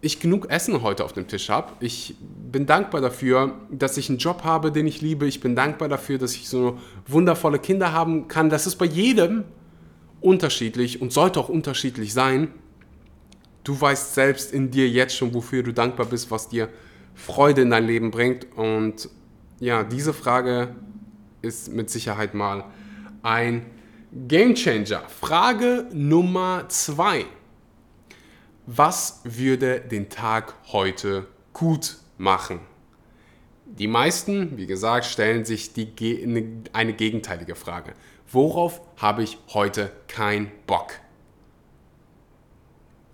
ich 0.00 0.20
genug 0.20 0.50
Essen 0.50 0.82
heute 0.82 1.04
auf 1.04 1.12
dem 1.12 1.26
Tisch 1.26 1.48
habe. 1.48 1.72
Ich 1.80 2.14
bin 2.20 2.66
dankbar 2.66 3.00
dafür, 3.00 3.54
dass 3.70 3.96
ich 3.96 4.08
einen 4.08 4.18
Job 4.18 4.44
habe, 4.44 4.70
den 4.70 4.86
ich 4.86 5.00
liebe. 5.00 5.26
Ich 5.26 5.40
bin 5.40 5.56
dankbar 5.56 5.88
dafür, 5.88 6.18
dass 6.18 6.34
ich 6.34 6.48
so 6.48 6.78
wundervolle 7.06 7.58
Kinder 7.58 7.92
haben 7.92 8.28
kann. 8.28 8.50
Das 8.50 8.66
ist 8.66 8.76
bei 8.76 8.84
jedem 8.84 9.44
unterschiedlich 10.20 11.00
und 11.00 11.12
sollte 11.12 11.40
auch 11.40 11.48
unterschiedlich 11.48 12.12
sein. 12.12 12.48
Du 13.64 13.80
weißt 13.80 14.14
selbst 14.14 14.52
in 14.52 14.70
dir 14.70 14.88
jetzt 14.88 15.16
schon, 15.16 15.34
wofür 15.34 15.62
du 15.62 15.72
dankbar 15.72 16.06
bist, 16.06 16.30
was 16.30 16.48
dir 16.48 16.68
Freude 17.14 17.62
in 17.62 17.70
dein 17.70 17.86
Leben 17.86 18.10
bringt. 18.10 18.46
Und 18.56 19.08
ja, 19.58 19.82
diese 19.82 20.12
Frage 20.12 20.76
ist 21.46 21.72
mit 21.72 21.88
Sicherheit 21.88 22.34
mal 22.34 22.64
ein 23.22 23.66
Gamechanger. 24.12 25.02
Frage 25.08 25.86
Nummer 25.92 26.68
zwei. 26.68 27.24
Was 28.66 29.20
würde 29.24 29.80
den 29.80 30.08
Tag 30.08 30.54
heute 30.72 31.28
gut 31.52 31.96
machen? 32.18 32.60
Die 33.64 33.86
meisten, 33.86 34.56
wie 34.56 34.66
gesagt, 34.66 35.06
stellen 35.06 35.44
sich 35.44 35.72
die, 35.72 36.66
eine 36.72 36.92
gegenteilige 36.92 37.54
Frage. 37.54 37.94
Worauf 38.30 38.80
habe 38.96 39.22
ich 39.22 39.38
heute 39.54 39.92
keinen 40.08 40.50
Bock? 40.66 40.94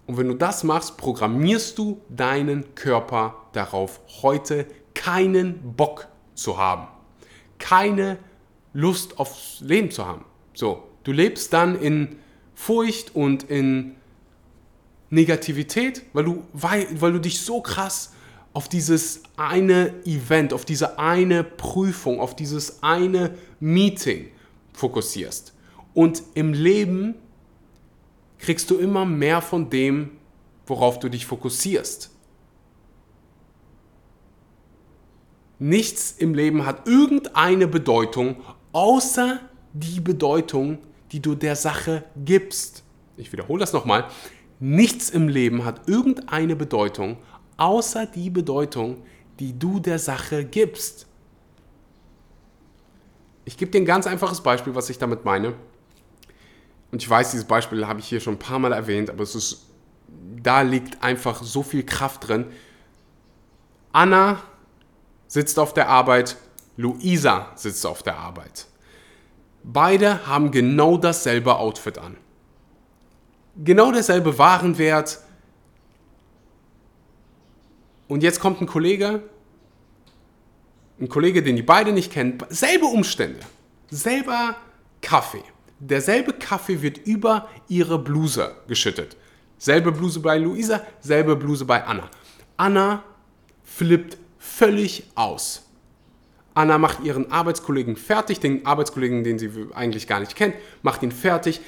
Und 0.07 0.17
wenn 0.17 0.29
du 0.29 0.35
das 0.35 0.65
machst, 0.65 0.97
programmierst 0.97 1.79
du 1.79 2.01
deinen 2.09 2.75
Körper 2.75 3.37
darauf, 3.53 4.01
heute 4.23 4.67
keinen 4.95 5.75
Bock 5.75 6.09
zu 6.35 6.59
haben 6.59 6.89
keine 7.62 8.19
Lust 8.75 9.19
aufs 9.19 9.61
Leben 9.61 9.90
zu 9.90 10.04
haben. 10.04 10.25
So, 10.52 10.83
du 11.04 11.12
lebst 11.12 11.52
dann 11.52 11.81
in 11.81 12.16
Furcht 12.54 13.14
und 13.14 13.45
in 13.45 13.95
Negativität, 15.09 16.02
weil 16.12 16.25
du, 16.25 16.45
weil, 16.52 16.87
weil 17.00 17.12
du 17.12 17.21
dich 17.21 17.40
so 17.40 17.61
krass 17.61 18.12
auf 18.52 18.69
dieses 18.69 19.23
eine 19.37 19.95
Event, 20.04 20.52
auf 20.52 20.64
diese 20.64 20.99
eine 20.99 21.45
Prüfung, 21.45 22.21
auf 22.21 22.37
dieses 22.37 22.83
eine 22.83 23.37
Meeting 23.61 24.28
fokussierst. 24.73 25.54
Und 25.95 26.23
im 26.35 26.52
Leben 26.52 27.14
kriegst 28.38 28.71
du 28.71 28.78
immer 28.78 29.04
mehr 29.04 29.40
von 29.40 29.71
dem, 29.71 30.11
worauf 30.66 30.99
du 30.99 31.09
dich 31.09 31.26
fokussierst. 31.26 32.11
Nichts 35.62 36.11
im 36.19 36.35
Leben 36.35 36.66
hat 36.66 36.88
irgendeine 36.88 37.69
Bedeutung, 37.69 38.42
außer 38.73 39.38
die 39.73 40.00
Bedeutung, 40.00 40.78
die 41.12 41.23
du 41.23 41.37
der 41.37 41.54
Sache 41.54 42.02
gibst. 42.16 42.83
Ich 43.16 43.33
wiederhole 43.33 43.61
das 43.61 43.73
nochmal. 43.73 44.09
Nichts 44.59 45.09
im 45.09 45.28
Leben 45.28 45.64
hat 45.64 45.88
irgendeine 45.88 46.57
Bedeutung, 46.57 47.16
außer 47.59 48.07
die 48.07 48.28
Bedeutung, 48.28 49.04
die 49.38 49.57
du 49.57 49.78
der 49.78 50.00
Sache 50.00 50.45
gibst. 50.45 51.07
Ich 53.45 53.57
gebe 53.57 53.71
dir 53.71 53.83
ein 53.83 53.87
ganz 53.87 54.09
einfaches 54.09 54.40
Beispiel, 54.40 54.75
was 54.75 54.90
ich 54.90 54.99
damit 54.99 55.25
meine. 55.25 55.54
Und 56.90 57.00
ich 57.00 57.09
weiß, 57.09 57.31
dieses 57.31 57.47
Beispiel 57.47 57.87
habe 57.87 58.00
ich 58.00 58.07
hier 58.07 58.19
schon 58.19 58.35
ein 58.35 58.40
paar 58.40 58.59
Mal 58.59 58.73
erwähnt, 58.73 59.11
aber 59.11 59.23
es 59.23 59.37
ist, 59.37 59.69
da 60.42 60.62
liegt 60.62 61.04
einfach 61.04 61.40
so 61.40 61.62
viel 61.62 61.87
Kraft 61.87 62.26
drin. 62.26 62.47
Anna 63.92 64.42
sitzt 65.33 65.59
auf 65.59 65.73
der 65.73 65.89
Arbeit, 65.89 66.37
Luisa 66.77 67.53
sitzt 67.55 67.87
auf 67.87 68.03
der 68.03 68.19
Arbeit. 68.19 68.67
Beide 69.65 70.27
haben 70.27 70.51
genau 70.51 70.99
dasselbe 70.99 71.57
Outfit 71.57 71.97
an. 71.97 72.19
Genau 73.57 73.91
derselbe 73.93 74.37
Warenwert. 74.37 75.21
Und 78.09 78.23
jetzt 78.23 78.41
kommt 78.41 78.61
ein 78.61 78.67
Kollege, 78.67 79.23
ein 81.01 81.09
Kollege, 81.09 81.43
den 81.43 81.57
die 81.57 81.62
beide 81.62 81.93
nicht 81.93 82.12
kennen, 82.12 82.37
selbe 82.51 82.85
Umstände, 82.85 83.41
selber 83.91 84.57
Kaffee. 85.01 85.45
Derselbe 85.79 86.35
Kaffee 86.35 86.83
wird 86.83 86.99
über 87.07 87.49
ihre 87.69 87.99
Bluse 87.99 88.55
geschüttet. 88.69 89.17
Selbe 89.57 89.93
Bluse 89.93 90.21
bei 90.21 90.37
Luisa, 90.37 90.83
selbe 91.01 91.37
Bluse 91.37 91.65
bei 91.65 91.83
Anna. 91.85 92.11
Anna 92.59 93.03
flippt 93.65 94.19
völlig 94.43 95.05
aus. 95.15 95.63
Anna 96.53 96.77
macht 96.77 97.03
ihren 97.05 97.31
Arbeitskollegen 97.31 97.97
fertig, 97.97 98.41
den 98.41 98.67
Arbeitskollegen, 98.67 99.23
den 99.23 99.39
sie 99.39 99.51
eigentlich 99.73 100.09
gar 100.09 100.21
nicht 100.21 100.35
kennt, 100.35 100.55
macht 100.83 101.03
ihn 101.03 101.13
fertig 101.13 101.61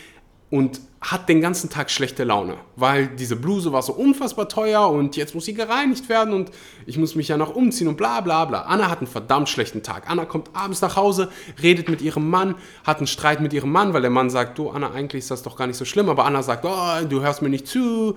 und 0.50 0.80
hat 1.00 1.28
den 1.28 1.40
ganzen 1.40 1.70
Tag 1.70 1.90
schlechte 1.90 2.24
Laune, 2.24 2.56
weil 2.76 3.06
diese 3.06 3.36
Bluse 3.36 3.72
war 3.72 3.82
so 3.82 3.92
unfassbar 3.92 4.48
teuer 4.48 4.88
und 4.88 5.16
jetzt 5.16 5.34
muss 5.34 5.44
sie 5.44 5.54
gereinigt 5.54 6.08
werden 6.08 6.34
und 6.34 6.50
ich 6.84 6.98
muss 6.98 7.14
mich 7.14 7.28
ja 7.28 7.36
noch 7.36 7.54
umziehen 7.54 7.88
und 7.88 7.96
bla 7.96 8.20
bla 8.20 8.44
bla. 8.44 8.62
Anna 8.62 8.90
hat 8.90 8.98
einen 8.98 9.06
verdammt 9.06 9.48
schlechten 9.48 9.82
Tag. 9.82 10.10
Anna 10.10 10.24
kommt 10.24 10.50
abends 10.52 10.80
nach 10.80 10.96
Hause, 10.96 11.30
redet 11.62 11.88
mit 11.88 12.02
ihrem 12.02 12.28
Mann, 12.28 12.56
hat 12.84 12.98
einen 12.98 13.06
Streit 13.06 13.40
mit 13.40 13.52
ihrem 13.52 13.70
Mann, 13.70 13.94
weil 13.94 14.02
der 14.02 14.10
Mann 14.10 14.30
sagt, 14.30 14.58
du 14.58 14.70
Anna, 14.70 14.90
eigentlich 14.90 15.20
ist 15.20 15.30
das 15.30 15.42
doch 15.42 15.56
gar 15.56 15.68
nicht 15.68 15.76
so 15.76 15.84
schlimm, 15.84 16.08
aber 16.08 16.24
Anna 16.24 16.42
sagt, 16.42 16.64
oh, 16.64 17.06
du 17.08 17.22
hörst 17.22 17.40
mir 17.40 17.50
nicht 17.50 17.68
zu. 17.68 18.16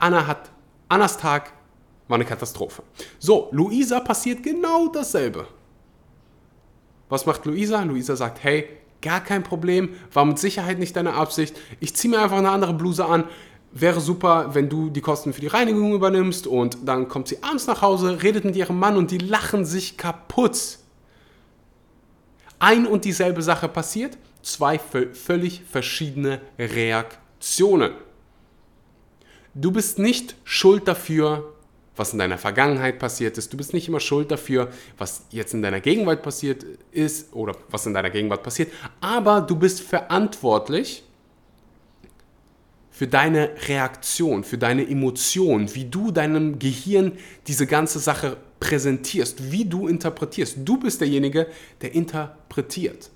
Anna 0.00 0.26
hat 0.26 0.50
Annas 0.88 1.18
Tag 1.18 1.52
war 2.08 2.16
eine 2.16 2.24
Katastrophe. 2.24 2.82
So, 3.18 3.48
Luisa 3.52 4.00
passiert 4.00 4.42
genau 4.42 4.88
dasselbe. 4.88 5.46
Was 7.08 7.26
macht 7.26 7.44
Luisa? 7.44 7.82
Luisa 7.82 8.16
sagt, 8.16 8.42
hey, 8.42 8.68
gar 9.00 9.22
kein 9.22 9.42
Problem, 9.42 9.90
war 10.12 10.24
mit 10.24 10.38
Sicherheit 10.38 10.78
nicht 10.78 10.96
deine 10.96 11.14
Absicht. 11.14 11.56
Ich 11.80 11.94
ziehe 11.94 12.10
mir 12.10 12.20
einfach 12.20 12.38
eine 12.38 12.50
andere 12.50 12.74
Bluse 12.74 13.04
an. 13.04 13.24
Wäre 13.72 14.00
super, 14.00 14.54
wenn 14.54 14.68
du 14.68 14.90
die 14.90 15.00
Kosten 15.00 15.32
für 15.32 15.40
die 15.40 15.46
Reinigung 15.48 15.92
übernimmst. 15.92 16.46
Und 16.46 16.78
dann 16.84 17.08
kommt 17.08 17.28
sie 17.28 17.42
abends 17.42 17.66
nach 17.66 17.82
Hause, 17.82 18.22
redet 18.22 18.44
mit 18.44 18.56
ihrem 18.56 18.78
Mann 18.78 18.96
und 18.96 19.10
die 19.10 19.18
lachen 19.18 19.64
sich 19.64 19.96
kaputt. 19.96 20.78
Ein 22.58 22.86
und 22.86 23.04
dieselbe 23.04 23.42
Sache 23.42 23.68
passiert, 23.68 24.16
zwei 24.42 24.78
völlig 24.78 25.62
verschiedene 25.68 26.40
Reaktionen. 26.58 27.92
Du 29.54 29.72
bist 29.72 29.98
nicht 29.98 30.36
schuld 30.44 30.88
dafür, 30.88 31.52
was 31.96 32.12
in 32.12 32.18
deiner 32.18 32.38
Vergangenheit 32.38 32.98
passiert 32.98 33.38
ist. 33.38 33.52
Du 33.52 33.56
bist 33.56 33.72
nicht 33.74 33.88
immer 33.88 34.00
schuld 34.00 34.30
dafür, 34.30 34.70
was 34.98 35.24
jetzt 35.30 35.54
in 35.54 35.62
deiner 35.62 35.80
Gegenwart 35.80 36.22
passiert 36.22 36.64
ist 36.92 37.34
oder 37.34 37.56
was 37.70 37.86
in 37.86 37.94
deiner 37.94 38.10
Gegenwart 38.10 38.42
passiert, 38.42 38.72
aber 39.00 39.40
du 39.40 39.56
bist 39.56 39.80
verantwortlich 39.80 41.02
für 42.90 43.06
deine 43.06 43.50
Reaktion, 43.68 44.42
für 44.42 44.56
deine 44.56 44.88
Emotion, 44.88 45.74
wie 45.74 45.84
du 45.84 46.10
deinem 46.10 46.58
Gehirn 46.58 47.12
diese 47.46 47.66
ganze 47.66 47.98
Sache 47.98 48.38
präsentierst, 48.58 49.52
wie 49.52 49.66
du 49.66 49.86
interpretierst. 49.86 50.56
Du 50.64 50.78
bist 50.78 51.02
derjenige, 51.02 51.46
der 51.82 51.94
interpretiert. 51.94 53.10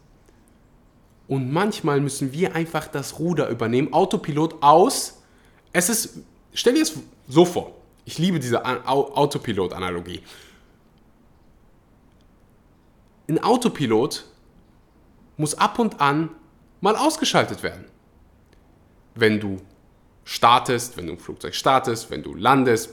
Und 1.29 1.51
manchmal 1.51 2.01
müssen 2.01 2.33
wir 2.33 2.55
einfach 2.55 2.89
das 2.89 3.19
Ruder 3.19 3.49
übernehmen, 3.49 3.93
Autopilot 3.93 4.63
aus. 4.63 5.23
Es 5.73 5.89
ist, 5.89 6.19
stell 6.53 6.75
dir 6.75 6.83
es 6.83 6.93
so 7.27 7.45
vor, 7.47 7.80
ich 8.11 8.19
liebe 8.19 8.40
diese 8.40 8.64
Autopilot-Analogie. 8.64 10.21
Ein 13.29 13.40
Autopilot 13.40 14.25
muss 15.37 15.55
ab 15.55 15.79
und 15.79 16.00
an 16.00 16.31
mal 16.81 16.97
ausgeschaltet 16.97 17.62
werden. 17.62 17.85
Wenn 19.14 19.38
du 19.38 19.59
startest, 20.25 20.97
wenn 20.97 21.07
du 21.07 21.12
ein 21.12 21.19
Flugzeug 21.21 21.55
startest, 21.55 22.11
wenn 22.11 22.25
du 22.25 22.35
landest. 22.35 22.90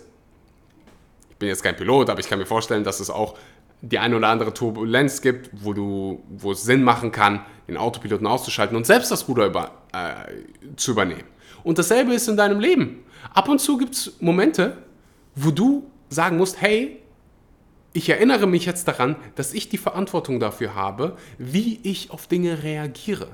Ich 1.31 1.37
bin 1.37 1.49
jetzt 1.49 1.63
kein 1.63 1.75
Pilot, 1.75 2.11
aber 2.11 2.19
ich 2.19 2.29
kann 2.29 2.37
mir 2.37 2.45
vorstellen, 2.45 2.83
dass 2.83 2.99
es 2.99 3.09
auch 3.09 3.39
die 3.81 3.97
eine 3.97 4.17
oder 4.17 4.27
andere 4.27 4.53
Turbulenz 4.53 5.21
gibt, 5.21 5.49
wo, 5.51 5.73
du, 5.73 6.23
wo 6.29 6.51
es 6.51 6.63
Sinn 6.63 6.83
machen 6.83 7.11
kann, 7.11 7.43
den 7.67 7.77
Autopiloten 7.77 8.27
auszuschalten 8.27 8.77
und 8.77 8.85
selbst 8.85 9.09
das 9.09 9.27
Ruder 9.27 9.47
über, 9.47 9.71
äh, 9.93 10.75
zu 10.75 10.91
übernehmen. 10.91 11.25
Und 11.63 11.79
dasselbe 11.79 12.13
ist 12.13 12.27
in 12.27 12.37
deinem 12.37 12.59
Leben. 12.59 13.03
Ab 13.33 13.49
und 13.49 13.59
zu 13.59 13.77
gibt 13.77 13.95
es 13.95 14.13
Momente, 14.19 14.77
wo 15.37 15.51
du 15.51 15.89
sagen 16.09 16.37
musst, 16.37 16.59
hey, 16.61 16.99
ich 17.93 18.09
erinnere 18.09 18.47
mich 18.47 18.65
jetzt 18.65 18.87
daran, 18.87 19.15
dass 19.35 19.53
ich 19.53 19.69
die 19.69 19.77
Verantwortung 19.77 20.39
dafür 20.39 20.75
habe, 20.75 21.15
wie 21.37 21.79
ich 21.83 22.11
auf 22.11 22.27
Dinge 22.27 22.63
reagiere. 22.63 23.29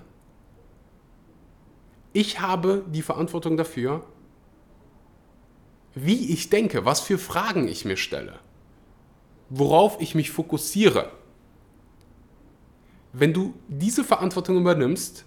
Ich 2.11 2.39
habe 2.39 2.83
die 2.87 3.01
Verantwortung 3.01 3.57
dafür, 3.57 4.05
wie 5.95 6.31
ich 6.31 6.49
denke, 6.49 6.85
was 6.85 6.99
für 6.99 7.17
Fragen 7.17 7.67
ich 7.67 7.85
mir 7.85 7.97
stelle, 7.97 8.39
worauf 9.49 9.99
ich 10.01 10.13
mich 10.13 10.29
fokussiere. 10.29 11.11
Wenn 13.13 13.33
du 13.33 13.53
diese 13.67 14.03
Verantwortung 14.03 14.57
übernimmst, 14.57 15.25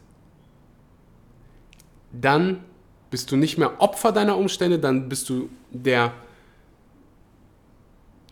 dann 2.12 2.64
bist 3.10 3.30
du 3.30 3.36
nicht 3.36 3.58
mehr 3.58 3.80
Opfer 3.80 4.12
deiner 4.12 4.36
Umstände, 4.36 4.78
dann 4.78 5.08
bist 5.08 5.28
du 5.28 5.48
der, 5.70 6.12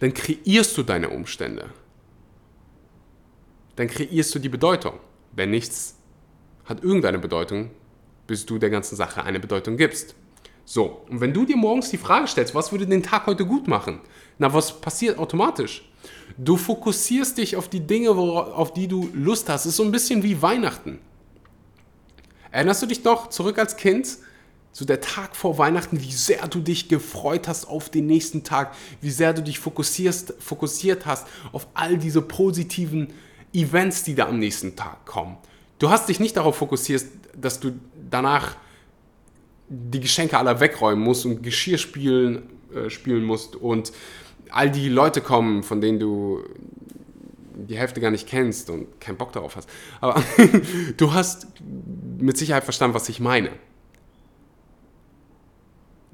dann 0.05 0.13
kreierst 0.13 0.77
du 0.77 0.83
deine 0.83 1.09
Umstände. 1.09 1.71
Dann 3.75 3.89
kreierst 3.89 4.35
du 4.35 4.39
die 4.39 4.51
Bedeutung. 4.51 5.01
Wenn 5.33 5.51
nichts 5.51 5.97
hat 6.67 6.85
irgendeine 6.85 7.19
Bedeutung, 7.19 7.71
bis 8.27 8.45
du 8.45 8.59
der 8.59 8.69
ganzen 8.69 8.97
Sache 8.97 9.25
eine 9.25 9.41
Bedeutung 9.41 9.79
gibst. 9.79 10.15
So, 10.67 11.07
und 11.09 11.23
wenn 11.23 11.33
du 11.33 11.47
dir 11.47 11.57
morgens 11.57 11.89
die 11.89 11.97
Frage 11.97 12.27
stellst, 12.27 12.55
was 12.55 12.71
würde 12.71 12.87
den 12.87 13.03
Tag 13.03 13.25
heute 13.25 13.47
gut 13.47 13.67
machen? 13.67 14.01
Na, 14.37 14.53
was 14.53 14.79
passiert 14.79 15.19
automatisch? 15.19 15.91
Du 16.37 16.59
fokussierst 16.59 17.39
dich 17.39 17.57
auf 17.57 17.69
die 17.69 17.81
Dinge, 17.81 18.11
auf 18.11 18.75
die 18.75 18.89
du 18.89 19.09
Lust 19.15 19.49
hast. 19.49 19.63
Es 19.63 19.71
ist 19.71 19.77
so 19.77 19.85
ein 19.85 19.93
bisschen 19.93 20.23
wie 20.23 20.43
Weihnachten. 20.43 20.99
Erinnerst 22.51 22.83
du 22.83 22.87
dich 22.87 23.03
noch 23.05 23.31
zurück 23.31 23.59
als 23.59 23.79
Kind? 23.79 24.19
So 24.77 24.85
der 24.85 25.01
Tag 25.01 25.37
vor 25.37 25.57
Weihnachten, 25.57 26.03
wie 26.03 26.11
sehr 26.11 26.49
du 26.49 26.59
dich 26.59 26.89
gefreut 26.89 27.47
hast 27.47 27.67
auf 27.67 27.91
den 27.91 28.07
nächsten 28.07 28.43
Tag, 28.43 28.75
wie 29.01 29.11
sehr 29.11 29.33
du 29.33 29.41
dich 29.41 29.61
fokussierst, 29.61 30.35
fokussiert 30.41 31.07
hast 31.07 31.29
auf 31.53 31.69
all 31.75 31.97
diese 31.97 32.21
positiven 32.21 33.13
Events, 33.53 34.03
die 34.03 34.17
da 34.17 34.27
am 34.27 34.41
nächsten 34.41 34.75
Tag 34.75 35.07
kommen. 35.07 35.37
Du 35.79 35.91
hast 35.91 36.09
dich 36.09 36.19
nicht 36.19 36.37
darauf 36.37 36.57
fokussiert, 36.57 37.05
dass 37.41 37.61
du 37.61 37.79
danach 38.11 38.57
die 39.69 40.01
Geschenke 40.01 40.37
aller 40.39 40.59
wegräumen 40.59 41.05
musst 41.05 41.25
und 41.25 41.45
Geschirr 41.45 41.79
spielen, 41.79 42.43
äh, 42.75 42.91
spielen 42.91 43.23
musst 43.23 43.55
und 43.55 43.93
all 44.51 44.73
die 44.73 44.89
Leute 44.89 45.21
kommen, 45.21 45.63
von 45.63 45.81
denen 45.81 46.01
du 46.01 46.43
die 47.55 47.79
Hälfte 47.79 48.01
gar 48.01 48.11
nicht 48.11 48.27
kennst 48.27 48.71
und 48.71 49.01
keinen 49.01 49.19
Bock 49.19 49.33
darauf 49.33 49.55
hast. 49.55 49.69
Aber 50.01 50.21
du 50.97 51.13
hast 51.13 51.47
mit 52.19 52.37
Sicherheit 52.37 52.65
verstanden, 52.65 52.97
was 52.97 53.09
ich 53.09 53.21
meine. 53.21 53.51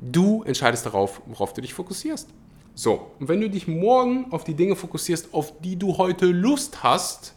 Du 0.00 0.42
entscheidest 0.44 0.86
darauf, 0.86 1.20
worauf 1.26 1.52
du 1.52 1.60
dich 1.60 1.74
fokussierst. 1.74 2.28
So, 2.74 3.10
und 3.18 3.28
wenn 3.28 3.40
du 3.40 3.50
dich 3.50 3.68
morgen 3.68 4.32
auf 4.32 4.44
die 4.44 4.54
Dinge 4.54 4.76
fokussierst, 4.76 5.34
auf 5.34 5.60
die 5.60 5.76
du 5.76 5.98
heute 5.98 6.26
Lust 6.26 6.82
hast, 6.82 7.34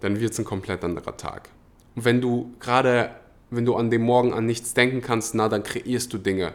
dann 0.00 0.20
wird 0.20 0.32
es 0.32 0.38
ein 0.38 0.44
komplett 0.44 0.82
anderer 0.82 1.16
Tag. 1.16 1.48
Und 1.94 2.04
wenn 2.04 2.20
du 2.20 2.52
gerade, 2.58 3.14
wenn 3.50 3.64
du 3.64 3.76
an 3.76 3.90
dem 3.90 4.02
Morgen 4.02 4.32
an 4.32 4.46
nichts 4.46 4.74
denken 4.74 5.00
kannst, 5.00 5.34
na, 5.34 5.48
dann 5.48 5.62
kreierst 5.62 6.12
du 6.12 6.18
Dinge 6.18 6.54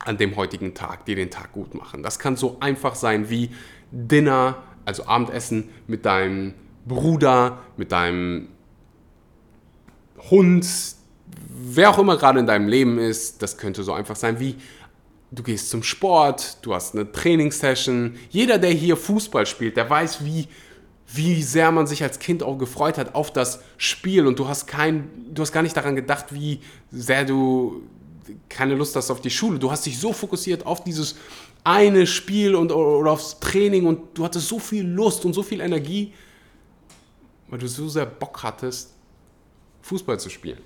an 0.00 0.18
dem 0.18 0.34
heutigen 0.34 0.74
Tag, 0.74 1.04
die 1.04 1.14
den 1.14 1.30
Tag 1.30 1.52
gut 1.52 1.74
machen. 1.74 2.02
Das 2.02 2.18
kann 2.18 2.36
so 2.36 2.56
einfach 2.58 2.96
sein 2.96 3.30
wie 3.30 3.50
Dinner, 3.92 4.56
also 4.84 5.06
Abendessen 5.06 5.68
mit 5.86 6.04
deinem 6.04 6.54
Bruder, 6.86 7.58
mit 7.76 7.92
deinem 7.92 8.48
Hund, 10.30 10.66
wer 11.48 11.90
auch 11.90 11.98
immer 11.98 12.16
gerade 12.16 12.40
in 12.40 12.46
deinem 12.46 12.68
Leben 12.68 12.98
ist. 12.98 13.42
Das 13.42 13.56
könnte 13.56 13.82
so 13.82 13.92
einfach 13.92 14.16
sein 14.16 14.40
wie 14.40 14.56
du 15.30 15.42
gehst 15.42 15.70
zum 15.70 15.82
Sport, 15.82 16.58
du 16.60 16.74
hast 16.74 16.94
eine 16.94 17.10
Trainingssession. 17.10 18.16
Jeder, 18.28 18.58
der 18.58 18.70
hier 18.70 18.98
Fußball 18.98 19.46
spielt, 19.46 19.78
der 19.78 19.88
weiß, 19.88 20.24
wie 20.24 20.46
wie 21.14 21.42
sehr 21.42 21.70
man 21.72 21.86
sich 21.86 22.02
als 22.02 22.18
Kind 22.18 22.42
auch 22.42 22.56
gefreut 22.56 22.96
hat 22.96 23.14
auf 23.14 23.30
das 23.30 23.60
Spiel 23.76 24.26
und 24.26 24.38
du 24.38 24.48
hast 24.48 24.66
kein, 24.66 25.10
du 25.28 25.42
hast 25.42 25.52
gar 25.52 25.62
nicht 25.62 25.76
daran 25.76 25.94
gedacht, 25.94 26.26
wie 26.30 26.60
sehr 26.90 27.24
du 27.24 27.82
keine 28.48 28.74
Lust 28.74 28.96
hast 28.96 29.10
auf 29.10 29.20
die 29.20 29.30
Schule. 29.30 29.58
Du 29.58 29.70
hast 29.70 29.84
dich 29.84 29.98
so 29.98 30.12
fokussiert 30.12 30.64
auf 30.64 30.84
dieses 30.84 31.16
eine 31.64 32.06
Spiel 32.06 32.54
und, 32.54 32.72
oder 32.72 33.10
aufs 33.10 33.38
Training 33.40 33.86
und 33.86 34.16
du 34.16 34.24
hattest 34.24 34.48
so 34.48 34.58
viel 34.58 34.86
Lust 34.86 35.24
und 35.24 35.34
so 35.34 35.42
viel 35.42 35.60
Energie, 35.60 36.14
weil 37.48 37.58
du 37.58 37.68
so 37.68 37.88
sehr 37.88 38.06
Bock 38.06 38.42
hattest, 38.42 38.94
Fußball 39.82 40.18
zu 40.18 40.30
spielen. 40.30 40.58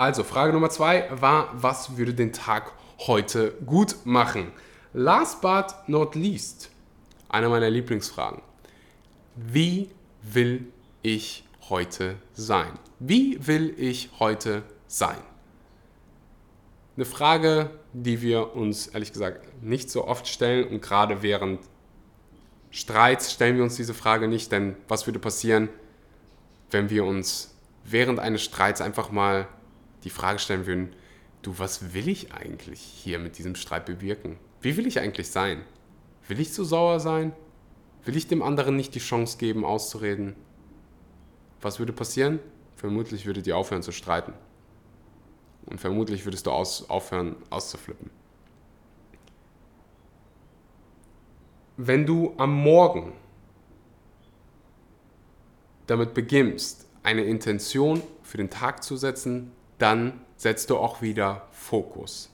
Also, 0.00 0.24
Frage 0.24 0.54
Nummer 0.54 0.70
zwei 0.70 1.10
war, 1.10 1.50
was 1.52 1.98
würde 1.98 2.14
den 2.14 2.32
Tag 2.32 2.72
heute 3.00 3.52
gut 3.66 3.96
machen? 4.04 4.50
Last 4.94 5.42
but 5.42 5.74
not 5.88 6.14
least, 6.14 6.70
eine 7.28 7.50
meiner 7.50 7.68
Lieblingsfragen 7.68 8.40
wie 9.36 9.90
will 10.22 10.72
ich 11.02 11.44
heute 11.68 12.16
sein? 12.32 12.78
Wie 12.98 13.46
will 13.46 13.74
ich 13.76 14.10
heute 14.18 14.62
sein? 14.86 15.18
Eine 16.96 17.04
Frage, 17.04 17.70
die 17.92 18.22
wir 18.22 18.56
uns 18.56 18.86
ehrlich 18.86 19.12
gesagt 19.12 19.62
nicht 19.62 19.90
so 19.90 20.06
oft 20.06 20.26
stellen 20.26 20.66
und 20.66 20.80
gerade 20.80 21.20
während 21.22 21.60
Streits 22.70 23.32
stellen 23.32 23.56
wir 23.56 23.64
uns 23.64 23.76
diese 23.76 23.94
Frage 23.94 24.28
nicht, 24.28 24.50
denn 24.50 24.76
was 24.88 25.06
würde 25.06 25.18
passieren, 25.18 25.68
wenn 26.70 26.88
wir 26.88 27.04
uns 27.04 27.54
während 27.84 28.18
eines 28.18 28.42
Streits 28.42 28.80
einfach 28.80 29.10
mal 29.10 29.46
die 30.04 30.10
Frage 30.10 30.38
stellen 30.38 30.66
würden, 30.66 30.94
du, 31.42 31.58
was 31.58 31.94
will 31.94 32.08
ich 32.08 32.32
eigentlich 32.32 32.80
hier 32.80 33.18
mit 33.18 33.38
diesem 33.38 33.54
Streit 33.54 33.86
bewirken? 33.86 34.38
Wie 34.60 34.76
will 34.76 34.86
ich 34.86 35.00
eigentlich 35.00 35.30
sein? 35.30 35.62
Will 36.28 36.40
ich 36.40 36.52
zu 36.52 36.64
sauer 36.64 37.00
sein? 37.00 37.32
Will 38.04 38.16
ich 38.16 38.28
dem 38.28 38.42
anderen 38.42 38.76
nicht 38.76 38.94
die 38.94 39.00
Chance 39.00 39.38
geben, 39.38 39.64
auszureden? 39.64 40.34
Was 41.60 41.78
würde 41.78 41.92
passieren? 41.92 42.38
Vermutlich 42.76 43.26
würdet 43.26 43.46
ihr 43.46 43.56
aufhören 43.56 43.82
zu 43.82 43.92
streiten. 43.92 44.32
Und 45.66 45.80
vermutlich 45.80 46.24
würdest 46.24 46.46
du 46.46 46.50
aus, 46.50 46.88
aufhören 46.88 47.36
auszuflippen. 47.50 48.10
Wenn 51.76 52.06
du 52.06 52.34
am 52.36 52.54
Morgen 52.54 53.12
damit 55.86 56.14
beginnst, 56.14 56.86
eine 57.02 57.24
Intention 57.24 58.02
für 58.22 58.36
den 58.36 58.50
Tag 58.50 58.82
zu 58.82 58.96
setzen, 58.96 59.52
dann 59.80 60.20
setzt 60.36 60.70
du 60.70 60.76
auch 60.76 61.02
wieder 61.02 61.48
Fokus. 61.52 62.30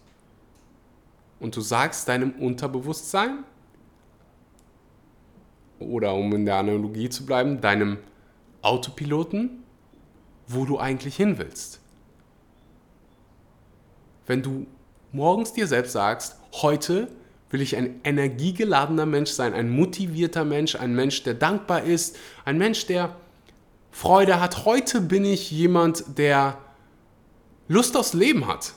Und 1.41 1.57
du 1.57 1.61
sagst 1.61 2.09
deinem 2.09 2.33
Unterbewusstsein, 2.33 3.45
oder 5.79 6.15
um 6.15 6.33
in 6.35 6.47
der 6.47 6.57
Analogie 6.57 7.09
zu 7.09 7.27
bleiben, 7.27 7.61
deinem 7.61 7.99
Autopiloten, 8.63 9.63
wo 10.49 10.65
du 10.65 10.79
eigentlich 10.79 11.17
hin 11.17 11.39
willst. 11.39 11.81
Wenn 14.27 14.43
du 14.43 14.67
morgens 15.13 15.53
dir 15.53 15.67
selbst 15.67 15.93
sagst, 15.93 16.37
heute 16.53 17.09
will 17.51 17.61
ich 17.61 17.77
ein 17.77 18.01
energiegeladener 18.03 19.07
Mensch 19.07 19.31
sein, 19.31 19.55
ein 19.55 19.69
motivierter 19.71 20.45
Mensch, 20.45 20.75
ein 20.75 20.95
Mensch, 20.95 21.23
der 21.23 21.35
dankbar 21.35 21.83
ist, 21.83 22.17
ein 22.45 22.59
Mensch, 22.59 22.87
der 22.87 23.15
Freude 23.93 24.41
hat. 24.41 24.65
Heute 24.65 25.01
bin 25.01 25.25
ich 25.25 25.51
jemand, 25.51 26.19
der 26.19 26.59
Lust 27.69 27.97
aufs 27.97 28.13
Leben 28.13 28.47
hat. 28.47 28.73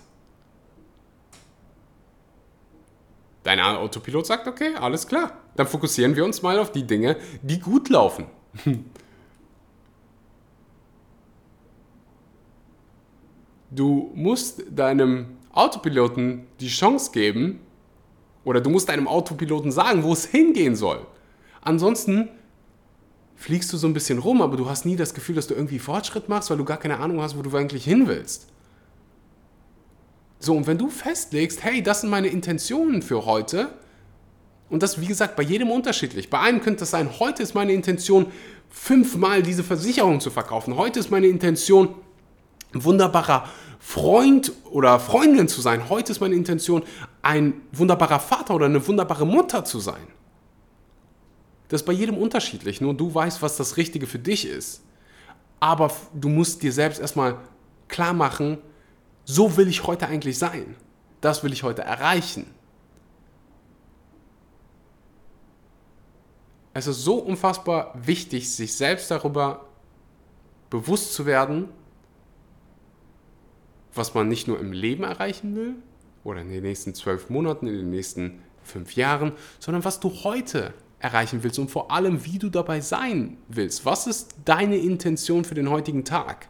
Dein 3.43 3.59
Autopilot 3.59 4.25
sagt, 4.25 4.47
okay, 4.47 4.75
alles 4.75 5.07
klar. 5.07 5.31
Dann 5.55 5.67
fokussieren 5.67 6.15
wir 6.15 6.25
uns 6.25 6.41
mal 6.41 6.59
auf 6.59 6.71
die 6.71 6.85
Dinge, 6.85 7.17
die 7.41 7.59
gut 7.59 7.89
laufen. 7.89 8.25
Du 13.71 14.11
musst 14.15 14.63
deinem 14.71 15.37
Autopiloten 15.53 16.47
die 16.59 16.69
Chance 16.69 17.11
geben, 17.11 17.59
oder 18.43 18.61
du 18.61 18.71
musst 18.71 18.89
deinem 18.89 19.07
Autopiloten 19.07 19.71
sagen, 19.71 20.03
wo 20.03 20.11
es 20.11 20.25
hingehen 20.25 20.75
soll. 20.75 21.05
Ansonsten 21.61 22.29
fliegst 23.35 23.71
du 23.71 23.77
so 23.77 23.87
ein 23.87 23.93
bisschen 23.93 24.19
rum, 24.19 24.41
aber 24.41 24.57
du 24.57 24.67
hast 24.69 24.85
nie 24.85 24.95
das 24.95 25.13
Gefühl, 25.13 25.35
dass 25.35 25.47
du 25.47 25.53
irgendwie 25.53 25.77
Fortschritt 25.79 26.29
machst, 26.29 26.49
weil 26.49 26.57
du 26.57 26.65
gar 26.65 26.77
keine 26.77 26.97
Ahnung 26.97 27.21
hast, 27.21 27.37
wo 27.37 27.41
du 27.41 27.55
eigentlich 27.55 27.83
hin 27.85 28.07
willst. 28.07 28.47
So, 30.39 30.55
und 30.55 30.67
wenn 30.67 30.77
du 30.77 30.89
festlegst, 30.89 31.63
hey, 31.63 31.83
das 31.83 32.01
sind 32.01 32.09
meine 32.09 32.27
Intentionen 32.27 33.01
für 33.01 33.25
heute, 33.25 33.73
und 34.69 34.83
das, 34.83 35.01
wie 35.01 35.07
gesagt, 35.07 35.35
bei 35.35 35.43
jedem 35.43 35.71
unterschiedlich. 35.71 36.29
Bei 36.29 36.39
einem 36.39 36.61
könnte 36.61 36.83
es 36.83 36.91
sein, 36.91 37.09
heute 37.19 37.41
ist 37.43 37.55
meine 37.55 37.73
Intention, 37.73 38.27
fünfmal 38.69 39.41
diese 39.41 39.63
Versicherung 39.63 40.19
zu 40.19 40.29
verkaufen. 40.29 40.77
Heute 40.77 40.99
ist 40.99 41.09
meine 41.09 41.27
Intention, 41.27 41.95
ein 42.73 42.83
wunderbarer 42.83 43.49
Freund 43.79 44.51
oder 44.69 44.99
Freundin 44.99 45.47
zu 45.47 45.61
sein. 45.61 45.89
Heute 45.89 46.11
ist 46.11 46.19
meine 46.19 46.35
Intention, 46.35 46.83
ein 47.23 47.61
wunderbarer 47.71 48.19
Vater 48.19 48.53
oder 48.53 48.67
eine 48.67 48.85
wunderbare 48.87 49.25
Mutter 49.25 49.65
zu 49.65 49.79
sein. 49.79 50.07
Das 51.69 51.81
ist 51.81 51.87
bei 51.87 51.93
jedem 51.93 52.17
unterschiedlich. 52.17 52.79
Nur 52.79 52.93
du 52.93 53.13
weißt, 53.13 53.41
was 53.41 53.57
das 53.57 53.77
Richtige 53.77 54.05
für 54.05 54.19
dich 54.19 54.47
ist. 54.47 54.83
Aber 55.59 55.91
du 56.13 56.29
musst 56.29 56.61
dir 56.61 56.71
selbst 56.71 56.99
erstmal 56.99 57.37
klar 57.87 58.13
machen, 58.13 58.59
so 59.29 59.57
will 59.57 59.67
ich 59.67 59.85
heute 59.85 60.07
eigentlich 60.07 60.39
sein. 60.39 60.75
Das 61.21 61.43
will 61.43 61.53
ich 61.53 61.61
heute 61.61 61.83
erreichen. 61.83 62.47
Es 66.73 66.87
ist 66.87 67.03
so 67.03 67.19
unfassbar 67.19 67.93
wichtig, 67.95 68.51
sich 68.51 68.73
selbst 68.73 69.11
darüber 69.11 69.65
bewusst 70.71 71.13
zu 71.13 71.27
werden, 71.27 71.69
was 73.93 74.15
man 74.15 74.27
nicht 74.27 74.47
nur 74.47 74.59
im 74.59 74.71
Leben 74.71 75.03
erreichen 75.03 75.55
will 75.55 75.75
oder 76.23 76.41
in 76.41 76.49
den 76.49 76.63
nächsten 76.63 76.95
zwölf 76.95 77.29
Monaten, 77.29 77.67
in 77.67 77.75
den 77.75 77.89
nächsten 77.91 78.41
fünf 78.63 78.95
Jahren, 78.95 79.33
sondern 79.59 79.85
was 79.85 79.99
du 79.99 80.09
heute 80.23 80.73
erreichen 80.97 81.43
willst 81.43 81.59
und 81.59 81.69
vor 81.69 81.91
allem, 81.91 82.25
wie 82.25 82.39
du 82.39 82.49
dabei 82.49 82.81
sein 82.81 83.37
willst. 83.47 83.85
Was 83.85 84.07
ist 84.07 84.33
deine 84.45 84.77
Intention 84.77 85.45
für 85.45 85.55
den 85.55 85.69
heutigen 85.69 86.03
Tag? 86.03 86.47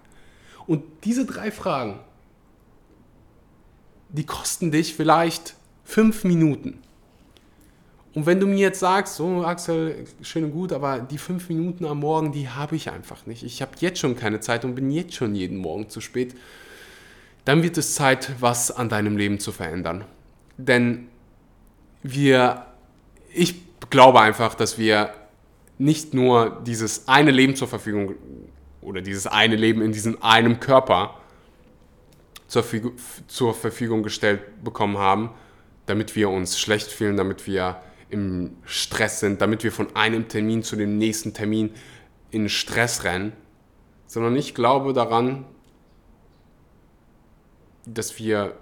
Und 0.66 0.84
diese 1.04 1.26
drei 1.26 1.52
Fragen, 1.52 2.00
die 4.10 4.26
kosten 4.26 4.72
dich 4.72 4.94
vielleicht 4.94 5.56
fünf 5.84 6.24
Minuten. 6.24 6.80
Und 8.14 8.26
wenn 8.26 8.40
du 8.40 8.48
mir 8.48 8.58
jetzt 8.58 8.80
sagst, 8.80 9.16
so 9.16 9.44
Axel, 9.44 10.06
schön 10.22 10.46
und 10.46 10.52
gut, 10.52 10.74
aber 10.74 11.00
die 11.00 11.20
fünf 11.20 11.48
Minuten 11.50 11.86
am 11.86 12.00
Morgen, 12.00 12.32
die 12.32 12.50
habe 12.50 12.76
ich 12.76 12.90
einfach 12.90 13.26
nicht. 13.28 13.44
Ich 13.44 13.62
habe 13.62 13.72
jetzt 13.80 14.00
schon 14.00 14.16
keine 14.16 14.40
Zeit 14.40 14.66
und 14.66 14.76
bin 14.76 14.90
jetzt 14.90 15.14
schon 15.14 15.36
jeden 15.36 15.58
Morgen 15.58 15.90
zu 15.90 16.02
spät. 16.02 16.36
Dann 17.46 17.62
wird 17.62 17.78
es 17.78 17.94
Zeit, 17.94 18.32
was 18.40 18.72
an 18.72 18.90
deinem 18.90 19.16
Leben 19.16 19.40
zu 19.40 19.52
verändern. 19.52 20.06
Denn 20.58 21.08
wir, 22.02 22.66
ich 23.34 23.56
glaube 23.90 24.22
einfach, 24.22 24.56
dass 24.56 24.78
wir 24.78 25.14
nicht 25.78 26.14
nur 26.14 26.62
dieses 26.66 27.08
eine 27.08 27.32
Leben 27.32 27.56
zur 27.56 27.68
Verfügung 27.68 28.16
oder 28.82 29.02
dieses 29.02 29.28
eine 29.28 29.56
Leben 29.56 29.82
in 29.82 29.92
diesem 29.92 30.22
einem 30.22 30.60
Körper 30.60 31.19
zur, 32.50 32.66
zur 33.28 33.54
Verfügung 33.54 34.04
gestellt 34.04 34.42
bekommen 34.64 34.98
haben, 34.98 35.30
damit 35.86 36.16
wir 36.16 36.30
uns 36.30 36.60
schlecht 36.60 36.92
fühlen, 36.92 37.16
damit 37.16 37.48
wir 37.48 37.82
im 38.10 38.58
Stress 38.66 39.20
sind, 39.20 39.40
damit 39.40 39.64
wir 39.64 39.72
von 39.72 39.96
einem 39.96 40.28
Termin 40.28 40.64
zu 40.64 40.76
dem 40.76 40.98
nächsten 40.98 41.34
Termin 41.34 41.72
in 42.32 42.50
Stress 42.50 43.04
rennen, 43.04 43.34
sondern 44.08 44.36
ich 44.36 44.56
glaube 44.56 44.94
daran, 44.94 45.46
dass 47.86 48.18
wir, 48.18 48.58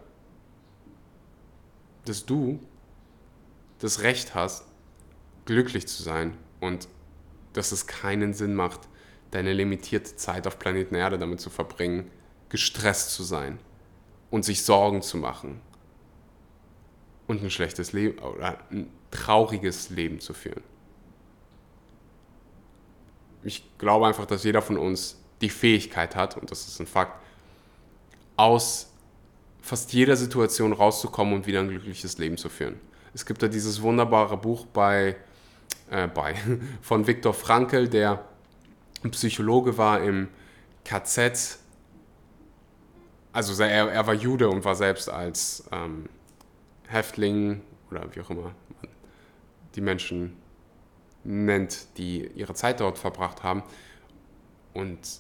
dass 2.04 2.26
du 2.26 2.60
das 3.80 4.02
Recht 4.02 4.36
hast, 4.36 4.66
glücklich 5.46 5.88
zu 5.88 6.04
sein 6.04 6.34
und 6.60 6.90
dass 7.54 7.72
es 7.72 7.88
keinen 7.88 8.34
Sinn 8.34 8.54
macht, 8.54 8.82
deine 9.32 9.54
limitierte 9.54 10.18
Zeit 10.18 10.46
auf 10.46 10.60
Planeten 10.60 10.96
Erde 10.96 11.18
damit 11.18 11.40
zu 11.40 11.50
verbringen, 11.50 12.12
gestresst 12.50 13.12
zu 13.12 13.24
sein 13.24 13.60
und 14.30 14.44
sich 14.44 14.64
Sorgen 14.64 15.02
zu 15.02 15.18
machen 15.18 15.62
und 17.28 17.44
ein 17.44 17.50
schlechtes 17.50 17.94
Leben 17.94 18.20
oder 18.20 18.58
ein 18.72 18.90
trauriges 19.12 19.90
Leben 19.90 20.20
zu 20.20 20.34
führen. 20.34 20.64
Ich 23.44 23.64
glaube 23.78 24.08
einfach, 24.08 24.26
dass 24.26 24.44
jeder 24.44 24.62
von 24.62 24.78
uns 24.78 25.18
die 25.42 25.50
Fähigkeit 25.50 26.16
hat, 26.16 26.38
und 26.38 26.52
das 26.52 26.68
ist 26.68 26.80
ein 26.80 26.88
Fakt, 26.88 27.22
aus 28.36 28.92
fast 29.62 29.94
jeder 29.94 30.16
Situation 30.16 30.74
rauszukommen 30.74 31.34
und 31.34 31.48
wieder 31.48 31.60
ein 31.60 31.70
glückliches 31.70 32.18
Leben 32.18 32.38
zu 32.38 32.50
führen. 32.50 32.80
Es 33.14 33.26
gibt 33.26 33.42
da 33.42 33.48
dieses 33.48 33.82
wunderbare 33.82 34.38
Buch 34.38 34.66
bei 34.66 35.16
äh, 35.90 36.08
bei, 36.08 36.36
von 36.82 37.08
Viktor 37.08 37.34
Frankl, 37.34 37.88
der 37.88 38.26
Psychologe 39.12 39.78
war 39.78 40.02
im 40.02 40.28
KZ. 40.84 41.60
Also 43.38 43.62
er, 43.62 43.92
er 43.92 44.08
war 44.08 44.16
Jude 44.16 44.50
und 44.50 44.66
war 44.66 44.74
selbst 44.74 45.12
als 45.12 45.64
ähm, 45.72 46.10
Häftling 46.88 47.62
oder 47.92 48.04
wie 48.16 48.22
auch 48.22 48.32
immer 48.32 48.42
man 48.42 48.56
die 49.76 49.82
Menschen 49.82 50.36
nennt, 51.24 51.86
die 52.00 52.32
ihre 52.34 52.56
Zeit 52.56 52.80
dort 52.80 52.98
verbracht 52.98 53.44
haben. 53.44 53.62
Und 54.74 55.20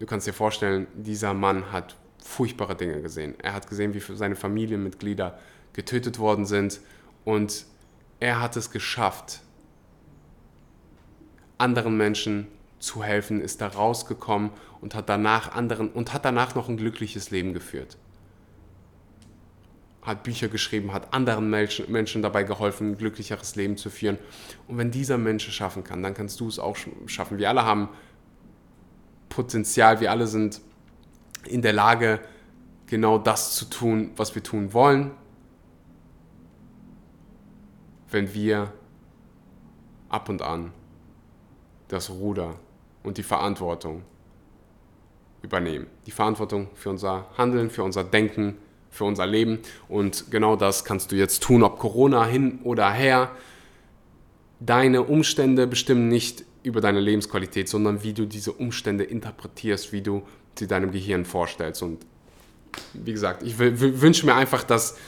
du 0.00 0.04
kannst 0.04 0.26
dir 0.26 0.34
vorstellen, 0.34 0.86
dieser 0.92 1.32
Mann 1.32 1.72
hat 1.72 1.96
furchtbare 2.22 2.76
Dinge 2.76 3.00
gesehen. 3.00 3.34
Er 3.40 3.54
hat 3.54 3.66
gesehen, 3.66 3.94
wie 3.94 4.00
seine 4.00 4.36
Familienmitglieder 4.36 5.38
getötet 5.72 6.18
worden 6.18 6.44
sind 6.44 6.82
und 7.24 7.64
er 8.18 8.42
hat 8.42 8.54
es 8.58 8.70
geschafft, 8.70 9.40
anderen 11.56 11.96
Menschen 11.96 12.48
zu 12.80 13.04
helfen, 13.04 13.40
ist 13.40 13.60
da 13.60 13.68
rausgekommen 13.68 14.50
und 14.80 14.94
hat 14.94 15.08
danach 15.08 15.54
anderen 15.54 15.90
und 15.90 16.12
hat 16.12 16.24
danach 16.24 16.54
noch 16.54 16.68
ein 16.68 16.76
glückliches 16.76 17.30
Leben 17.30 17.52
geführt. 17.52 17.96
Hat 20.02 20.22
Bücher 20.22 20.48
geschrieben, 20.48 20.92
hat 20.92 21.12
anderen 21.12 21.50
Menschen, 21.50 21.92
Menschen 21.92 22.22
dabei 22.22 22.42
geholfen, 22.42 22.92
ein 22.92 22.96
glücklicheres 22.96 23.54
Leben 23.54 23.76
zu 23.76 23.90
führen. 23.90 24.18
Und 24.66 24.78
wenn 24.78 24.90
dieser 24.90 25.18
Mensch 25.18 25.46
es 25.46 25.54
schaffen 25.54 25.84
kann, 25.84 26.02
dann 26.02 26.14
kannst 26.14 26.40
du 26.40 26.48
es 26.48 26.58
auch 26.58 26.76
schaffen. 27.06 27.38
Wir 27.38 27.50
alle 27.50 27.64
haben 27.64 27.90
Potenzial, 29.28 30.00
wir 30.00 30.10
alle 30.10 30.26
sind 30.26 30.62
in 31.44 31.60
der 31.60 31.74
Lage, 31.74 32.20
genau 32.86 33.18
das 33.18 33.54
zu 33.54 33.66
tun, 33.66 34.10
was 34.16 34.34
wir 34.34 34.42
tun 34.42 34.72
wollen, 34.72 35.12
wenn 38.10 38.32
wir 38.34 38.72
ab 40.08 40.28
und 40.28 40.42
an 40.42 40.72
das 41.88 42.10
Ruder 42.10 42.58
und 43.02 43.18
die 43.18 43.22
Verantwortung 43.22 44.02
übernehmen. 45.42 45.86
Die 46.06 46.10
Verantwortung 46.10 46.68
für 46.74 46.90
unser 46.90 47.26
Handeln, 47.36 47.70
für 47.70 47.82
unser 47.82 48.04
Denken, 48.04 48.56
für 48.90 49.04
unser 49.04 49.26
Leben. 49.26 49.60
Und 49.88 50.30
genau 50.30 50.56
das 50.56 50.84
kannst 50.84 51.12
du 51.12 51.16
jetzt 51.16 51.42
tun, 51.42 51.62
ob 51.62 51.78
Corona 51.78 52.24
hin 52.26 52.58
oder 52.64 52.90
her. 52.90 53.30
Deine 54.58 55.02
Umstände 55.02 55.66
bestimmen 55.66 56.08
nicht 56.08 56.44
über 56.62 56.80
deine 56.80 57.00
Lebensqualität, 57.00 57.68
sondern 57.68 58.02
wie 58.02 58.12
du 58.12 58.26
diese 58.26 58.52
Umstände 58.52 59.04
interpretierst, 59.04 59.92
wie 59.92 60.02
du 60.02 60.22
sie 60.58 60.66
deinem 60.66 60.90
Gehirn 60.90 61.24
vorstellst. 61.24 61.82
Und 61.82 62.04
wie 62.92 63.12
gesagt, 63.12 63.42
ich 63.42 63.58
wünsche 63.58 64.26
mir 64.26 64.34
einfach, 64.34 64.62
dass 64.62 64.98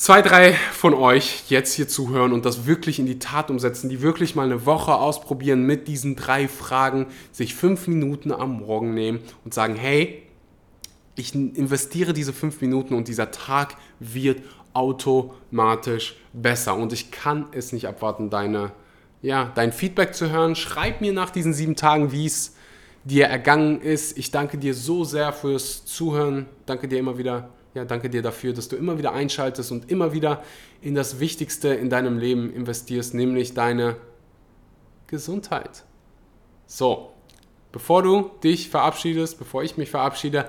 zwei, 0.00 0.22
drei 0.22 0.54
von 0.54 0.94
euch 0.94 1.44
jetzt 1.50 1.74
hier 1.74 1.86
zuhören 1.86 2.32
und 2.32 2.46
das 2.46 2.64
wirklich 2.64 2.98
in 2.98 3.04
die 3.04 3.18
Tat 3.18 3.50
umsetzen, 3.50 3.90
die 3.90 4.00
wirklich 4.00 4.34
mal 4.34 4.46
eine 4.46 4.64
Woche 4.64 4.94
ausprobieren 4.94 5.64
mit 5.66 5.88
diesen 5.88 6.16
drei 6.16 6.48
Fragen, 6.48 7.08
sich 7.32 7.54
fünf 7.54 7.86
Minuten 7.86 8.32
am 8.32 8.60
Morgen 8.60 8.94
nehmen 8.94 9.20
und 9.44 9.52
sagen, 9.52 9.76
hey, 9.76 10.22
ich 11.16 11.34
investiere 11.34 12.14
diese 12.14 12.32
fünf 12.32 12.62
Minuten 12.62 12.94
und 12.94 13.08
dieser 13.08 13.30
Tag 13.30 13.76
wird 13.98 14.40
automatisch 14.72 16.16
besser. 16.32 16.76
Und 16.76 16.94
ich 16.94 17.10
kann 17.10 17.48
es 17.52 17.74
nicht 17.74 17.86
abwarten, 17.86 18.30
deine, 18.30 18.72
ja, 19.20 19.52
dein 19.54 19.70
Feedback 19.70 20.14
zu 20.14 20.30
hören. 20.30 20.56
Schreib 20.56 21.02
mir 21.02 21.12
nach 21.12 21.28
diesen 21.28 21.52
sieben 21.52 21.76
Tagen, 21.76 22.10
wie 22.10 22.24
es 22.24 22.54
dir 23.04 23.26
ergangen 23.26 23.82
ist. 23.82 24.16
Ich 24.16 24.30
danke 24.30 24.56
dir 24.56 24.72
so 24.72 25.04
sehr 25.04 25.34
fürs 25.34 25.84
Zuhören. 25.84 26.46
Danke 26.64 26.88
dir 26.88 26.98
immer 26.98 27.18
wieder 27.18 27.50
ja, 27.74 27.84
danke 27.84 28.10
dir 28.10 28.22
dafür, 28.22 28.52
dass 28.52 28.68
du 28.68 28.76
immer 28.76 28.98
wieder 28.98 29.12
einschaltest 29.12 29.70
und 29.70 29.90
immer 29.90 30.12
wieder 30.12 30.42
in 30.80 30.94
das 30.94 31.20
Wichtigste 31.20 31.68
in 31.68 31.88
deinem 31.90 32.18
Leben 32.18 32.52
investierst, 32.52 33.14
nämlich 33.14 33.54
deine 33.54 33.96
Gesundheit. 35.06 35.84
So, 36.66 37.12
bevor 37.72 38.02
du 38.02 38.30
dich 38.42 38.70
verabschiedest, 38.70 39.38
bevor 39.38 39.62
ich 39.62 39.76
mich 39.76 39.90
verabschiede, 39.90 40.48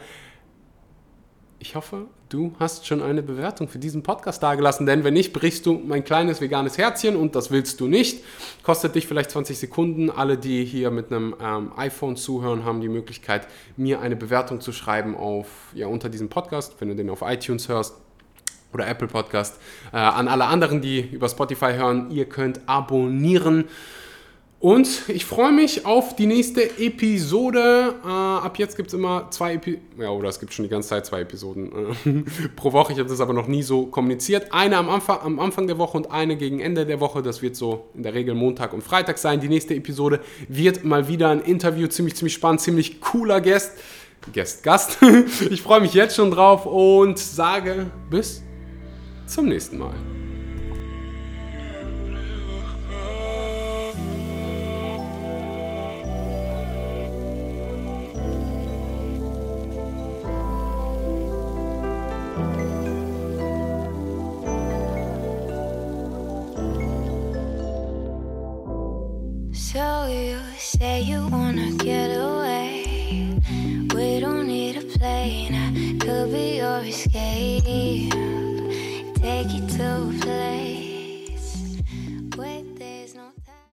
ich 1.62 1.76
hoffe, 1.76 2.08
du 2.30 2.54
hast 2.60 2.88
schon 2.88 3.04
eine 3.04 3.22
Bewertung 3.22 3.68
für 3.68 3.78
diesen 3.78 4.02
Podcast 4.02 4.42
dagelassen, 4.42 4.88
denn 4.88 5.04
wenn 5.04 5.14
nicht, 5.14 5.32
brichst 5.32 5.68
du 5.68 5.74
mein 5.74 6.04
kleines 6.04 6.42
veganes 6.42 6.78
Herzchen 6.80 7.16
und 7.16 7.36
das 7.36 7.52
willst 7.52 7.80
du 7.80 7.88
nicht. 7.88 8.24
Kostet 8.64 8.96
dich 8.96 9.06
vielleicht 9.06 9.30
20 9.30 9.60
Sekunden. 9.60 10.10
Alle, 10.10 10.40
die 10.40 10.66
hier 10.66 10.90
mit 10.90 11.12
einem 11.12 11.36
ähm, 11.40 11.72
iPhone 11.78 12.18
zuhören, 12.18 12.66
haben 12.66 12.82
die 12.82 12.90
Möglichkeit, 12.90 13.48
mir 13.78 14.02
eine 14.02 14.16
Bewertung 14.16 14.60
zu 14.60 14.72
schreiben 14.72 15.16
auf, 15.16 15.48
ja, 15.76 15.86
unter 15.86 16.10
diesem 16.10 16.30
Podcast, 16.30 16.76
wenn 16.80 16.90
du 16.90 16.96
den 16.96 17.12
auf 17.12 17.22
iTunes 17.22 17.70
hörst 17.70 17.96
oder 18.74 18.88
Apple 18.88 19.08
Podcast. 19.08 19.60
Äh, 19.94 19.98
an 19.98 20.28
alle 20.28 20.46
anderen, 20.46 20.82
die 20.82 21.00
über 21.00 21.30
Spotify 21.30 21.74
hören, 21.74 22.10
ihr 22.10 22.26
könnt 22.26 22.62
abonnieren. 22.66 23.66
Und 24.62 25.10
ich 25.10 25.26
freue 25.26 25.52
mich 25.52 25.88
auf 25.88 26.16
die 26.16 26.28
nächste 26.28 26.62
Episode. 26.78 27.96
Äh, 28.06 28.08
ab 28.08 28.60
jetzt 28.60 28.78
gibt 28.78 28.90
es 28.90 28.94
immer 28.94 29.26
zwei 29.32 29.56
Episoden. 29.56 29.82
Ja, 29.98 30.12
oder 30.12 30.30
es 30.30 30.40
gibt 30.40 30.54
schon 30.54 30.62
die 30.62 30.70
ganze 30.70 30.90
Zeit 30.90 31.04
zwei 31.08 31.22
Episoden 31.22 31.72
äh, 32.06 32.24
pro 32.56 32.72
Woche. 32.72 32.94
Ich 32.94 33.00
habe 33.00 33.10
das 33.10 33.20
aber 33.22 33.34
noch 33.34 33.48
nie 33.48 33.64
so 33.64 33.88
kommuniziert. 33.88 34.54
Eine 34.54 34.78
am 34.78 34.88
Anfang, 34.90 35.20
am 35.22 35.40
Anfang 35.40 35.66
der 35.66 35.80
Woche 35.80 35.98
und 35.98 36.12
eine 36.12 36.38
gegen 36.38 36.60
Ende 36.60 36.86
der 36.86 37.00
Woche. 37.00 37.24
Das 37.24 37.42
wird 37.42 37.56
so 37.56 37.86
in 37.96 38.04
der 38.04 38.14
Regel 38.14 38.36
Montag 38.36 38.74
und 38.74 38.84
Freitag 38.84 39.18
sein. 39.18 39.40
Die 39.40 39.50
nächste 39.50 39.74
Episode 39.74 40.20
wird 40.48 40.84
mal 40.84 41.08
wieder 41.08 41.30
ein 41.30 41.42
Interview. 41.42 41.88
Ziemlich, 41.88 42.16
ziemlich 42.16 42.34
spannend. 42.36 42.62
Ziemlich 42.62 43.02
cooler 43.02 43.42
Gast. 43.42 43.72
Gast, 44.32 44.62
Gast. 44.62 45.00
ich 45.50 45.64
freue 45.64 45.82
mich 45.82 45.96
jetzt 45.96 46.16
schon 46.16 46.30
drauf 46.30 46.68
und 46.68 47.18
sage 47.18 47.90
bis 48.12 48.44
zum 49.26 49.48
nächsten 49.48 49.80
Mal. 49.80 49.96